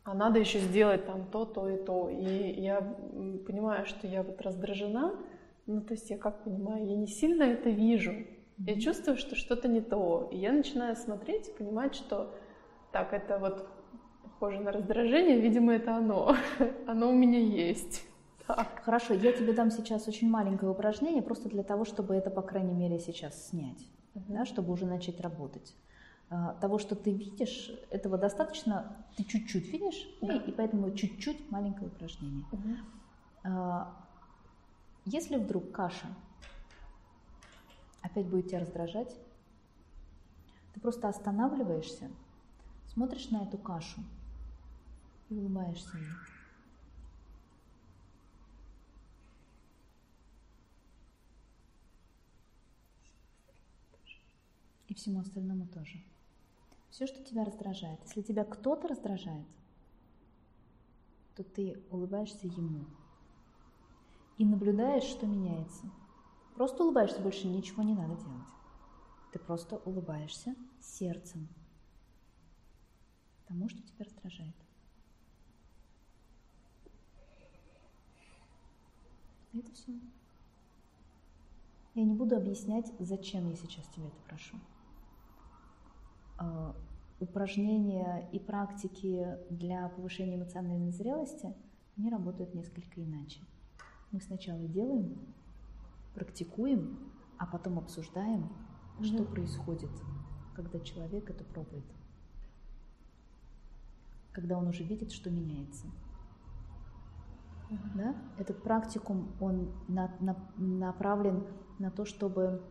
А 0.03 0.13
надо 0.13 0.39
еще 0.39 0.59
сделать 0.59 1.05
там 1.05 1.25
то, 1.25 1.43
то 1.43 1.67
и 1.67 1.75
то. 1.75 2.09
И 2.09 2.61
я 2.61 2.81
понимаю, 3.45 3.85
что 3.85 4.07
я 4.07 4.23
вот 4.23 4.41
раздражена, 4.41 5.13
ну, 5.67 5.81
то 5.81 5.93
есть 5.93 6.09
я 6.09 6.17
как 6.17 6.43
понимаю, 6.43 6.87
я 6.87 6.95
не 6.95 7.07
сильно 7.07 7.43
это 7.43 7.69
вижу. 7.69 8.13
Я 8.57 8.79
чувствую, 8.79 9.17
что 9.17 9.35
что-то 9.35 9.67
не 9.67 9.81
то. 9.81 10.29
И 10.31 10.37
я 10.37 10.51
начинаю 10.51 10.95
смотреть 10.95 11.49
и 11.49 11.51
понимать, 11.51 11.93
что 11.93 12.33
так, 12.91 13.13
это 13.13 13.37
вот 13.37 13.67
похоже 14.23 14.61
на 14.61 14.71
раздражение, 14.71 15.39
видимо, 15.39 15.73
это 15.73 15.95
оно. 15.95 16.35
оно 16.87 17.11
у 17.11 17.13
меня 17.13 17.39
есть. 17.39 18.03
Так. 18.47 18.81
Хорошо, 18.83 19.13
я 19.13 19.33
тебе 19.33 19.53
дам 19.53 19.69
сейчас 19.71 20.07
очень 20.07 20.29
маленькое 20.29 20.71
упражнение, 20.71 21.21
просто 21.21 21.49
для 21.49 21.63
того, 21.63 21.83
чтобы 21.83 22.15
это, 22.15 22.29
по 22.29 22.41
крайней 22.41 22.73
мере, 22.73 22.97
сейчас 22.97 23.49
снять, 23.49 23.85
uh-huh. 24.15 24.21
да, 24.29 24.45
чтобы 24.45 24.71
уже 24.71 24.85
начать 24.85 25.19
работать. 25.19 25.75
А, 26.29 26.53
того, 26.53 26.77
что 26.77 26.95
ты 26.95 27.11
видишь, 27.11 27.71
этого 27.89 28.17
достаточно, 28.17 29.05
ты 29.17 29.25
чуть-чуть 29.25 29.71
видишь, 29.73 30.07
uh-huh. 30.21 30.45
и, 30.45 30.49
и 30.49 30.53
поэтому 30.53 30.91
чуть-чуть 30.91 31.51
маленькое 31.51 31.87
упражнение. 31.87 32.45
Uh-huh. 33.43 33.87
Если 35.09 35.37
вдруг 35.37 35.71
каша 35.71 36.13
опять 38.01 38.25
будет 38.25 38.49
тебя 38.49 38.59
раздражать, 38.59 39.15
ты 40.73 40.81
просто 40.81 41.07
останавливаешься, 41.07 42.11
смотришь 42.89 43.29
на 43.29 43.43
эту 43.43 43.57
кашу 43.57 44.01
и 45.29 45.33
улыбаешься 45.33 45.97
ей. 45.97 46.09
И 54.89 54.93
всему 54.93 55.21
остальному 55.21 55.67
тоже. 55.67 56.03
Все, 56.89 57.07
что 57.07 57.23
тебя 57.23 57.45
раздражает. 57.45 58.01
Если 58.07 58.23
тебя 58.23 58.43
кто-то 58.43 58.89
раздражает, 58.89 59.47
то 61.37 61.45
ты 61.45 61.81
улыбаешься 61.91 62.47
ему 62.47 62.83
и 64.37 64.45
наблюдаешь, 64.45 65.03
что 65.03 65.25
меняется. 65.25 65.89
Просто 66.55 66.83
улыбаешься, 66.83 67.21
больше 67.21 67.47
ничего 67.47 67.83
не 67.83 67.93
надо 67.93 68.15
делать. 68.15 68.47
Ты 69.31 69.39
просто 69.39 69.77
улыбаешься 69.77 70.55
сердцем 70.81 71.47
тому, 73.47 73.69
что 73.69 73.81
тебя 73.81 74.05
раздражает. 74.05 74.55
это 79.59 79.71
все. 79.73 79.91
Я 81.95 82.03
не 82.05 82.13
буду 82.13 82.35
объяснять, 82.35 82.91
зачем 82.99 83.49
я 83.49 83.55
сейчас 83.55 83.87
тебя 83.87 84.07
это 84.07 84.21
прошу. 84.27 84.57
А, 86.37 86.75
упражнения 87.19 88.29
и 88.31 88.39
практики 88.39 89.37
для 89.49 89.89
повышения 89.89 90.35
эмоциональной 90.35 90.91
зрелости, 90.91 91.55
они 91.97 92.09
работают 92.11 92.53
несколько 92.53 93.03
иначе. 93.03 93.41
Мы 94.11 94.21
сначала 94.21 94.67
делаем, 94.67 95.17
практикуем, 96.13 96.97
а 97.37 97.45
потом 97.45 97.77
обсуждаем, 97.77 98.49
mm-hmm. 98.99 99.05
что 99.05 99.23
происходит, 99.23 99.91
когда 100.55 100.79
человек 100.79 101.29
это 101.29 101.43
пробует. 101.43 101.85
Когда 104.31 104.57
он 104.57 104.67
уже 104.67 104.83
видит, 104.83 105.11
что 105.11 105.29
меняется. 105.29 105.85
Mm-hmm. 107.69 107.95
Да? 107.95 108.15
Этот 108.37 108.63
практикум, 108.63 109.31
он 109.39 109.71
на, 109.87 110.15
на, 110.19 110.35
направлен 110.57 111.45
на 111.79 111.91
то, 111.91 112.05
чтобы 112.05 112.61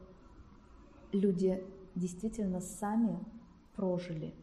люди 1.12 1.62
действительно 1.94 2.60
сами 2.60 3.18
прожили. 3.74 4.34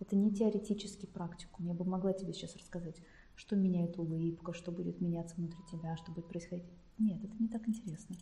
Это 0.00 0.16
не 0.16 0.30
теоретический 0.30 1.08
практикум. 1.08 1.66
Я 1.66 1.74
бы 1.74 1.84
могла 1.84 2.12
тебе 2.12 2.32
сейчас 2.32 2.56
рассказать, 2.56 3.00
что 3.36 3.56
меняет 3.56 3.98
улыбка, 3.98 4.52
что 4.52 4.72
будет 4.72 5.00
меняться 5.00 5.36
внутри 5.36 5.58
тебя, 5.70 5.96
что 5.96 6.12
будет 6.12 6.28
происходить. 6.28 6.64
Нет, 6.98 7.22
это 7.24 7.34
не 7.38 7.48
так 7.48 7.68
интересно. 7.68 8.16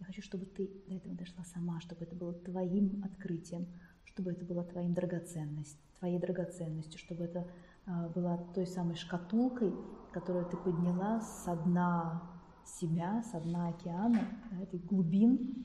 Я 0.00 0.06
хочу, 0.06 0.22
чтобы 0.22 0.46
ты 0.46 0.70
до 0.86 0.94
этого 0.94 1.14
дошла 1.14 1.44
сама, 1.44 1.80
чтобы 1.80 2.04
это 2.04 2.14
было 2.14 2.32
твоим 2.32 3.02
открытием, 3.04 3.66
чтобы 4.04 4.32
это 4.32 4.44
было 4.44 4.64
твоим 4.64 4.94
драгоценностью, 4.94 5.80
твоей 5.98 6.18
драгоценностью, 6.18 6.98
чтобы 6.98 7.24
это 7.24 7.46
а, 7.86 8.08
была 8.08 8.38
той 8.54 8.66
самой 8.66 8.96
шкатулкой, 8.96 9.72
которую 10.12 10.46
ты 10.46 10.56
подняла 10.56 11.20
со 11.20 11.56
дна 11.56 12.22
себя, 12.64 13.22
со 13.24 13.40
дна 13.40 13.68
океана, 13.68 14.28
да, 14.50 14.78
глубин, 14.88 15.64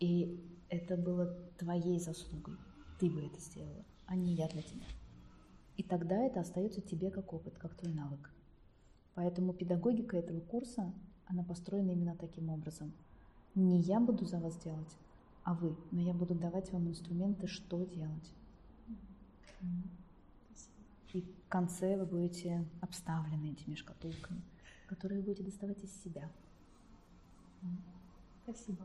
и 0.00 0.42
это 0.68 0.96
было 0.96 1.26
твоей 1.58 1.98
заслугой. 2.00 2.56
Ты 2.98 3.10
бы 3.10 3.22
это 3.22 3.40
сделала, 3.40 3.84
а 4.06 4.16
не 4.16 4.34
я 4.34 4.48
для 4.48 4.62
тебя. 4.62 4.84
И 5.76 5.82
тогда 5.82 6.16
это 6.16 6.40
остается 6.40 6.80
тебе 6.80 7.10
как 7.10 7.32
опыт, 7.32 7.58
как 7.58 7.74
твой 7.74 7.92
навык. 7.92 8.30
Поэтому 9.14 9.52
педагогика 9.52 10.16
этого 10.16 10.40
курса, 10.40 10.92
она 11.26 11.42
построена 11.42 11.90
именно 11.90 12.16
таким 12.16 12.50
образом. 12.50 12.92
Не 13.54 13.80
я 13.80 14.00
буду 14.00 14.24
за 14.24 14.38
вас 14.38 14.56
делать, 14.58 14.96
а 15.44 15.54
вы, 15.54 15.76
но 15.90 16.00
я 16.00 16.12
буду 16.12 16.34
давать 16.34 16.72
вам 16.72 16.88
инструменты, 16.88 17.46
что 17.46 17.84
делать. 17.84 18.32
И 21.12 21.20
в 21.20 21.48
конце 21.48 21.96
вы 21.96 22.06
будете 22.06 22.66
обставлены 22.80 23.52
этими 23.52 23.76
шкатулками, 23.76 24.42
которые 24.88 25.20
вы 25.20 25.26
будете 25.26 25.44
доставать 25.44 25.82
из 25.84 26.02
себя. 26.02 26.28
Спасибо. 28.42 28.84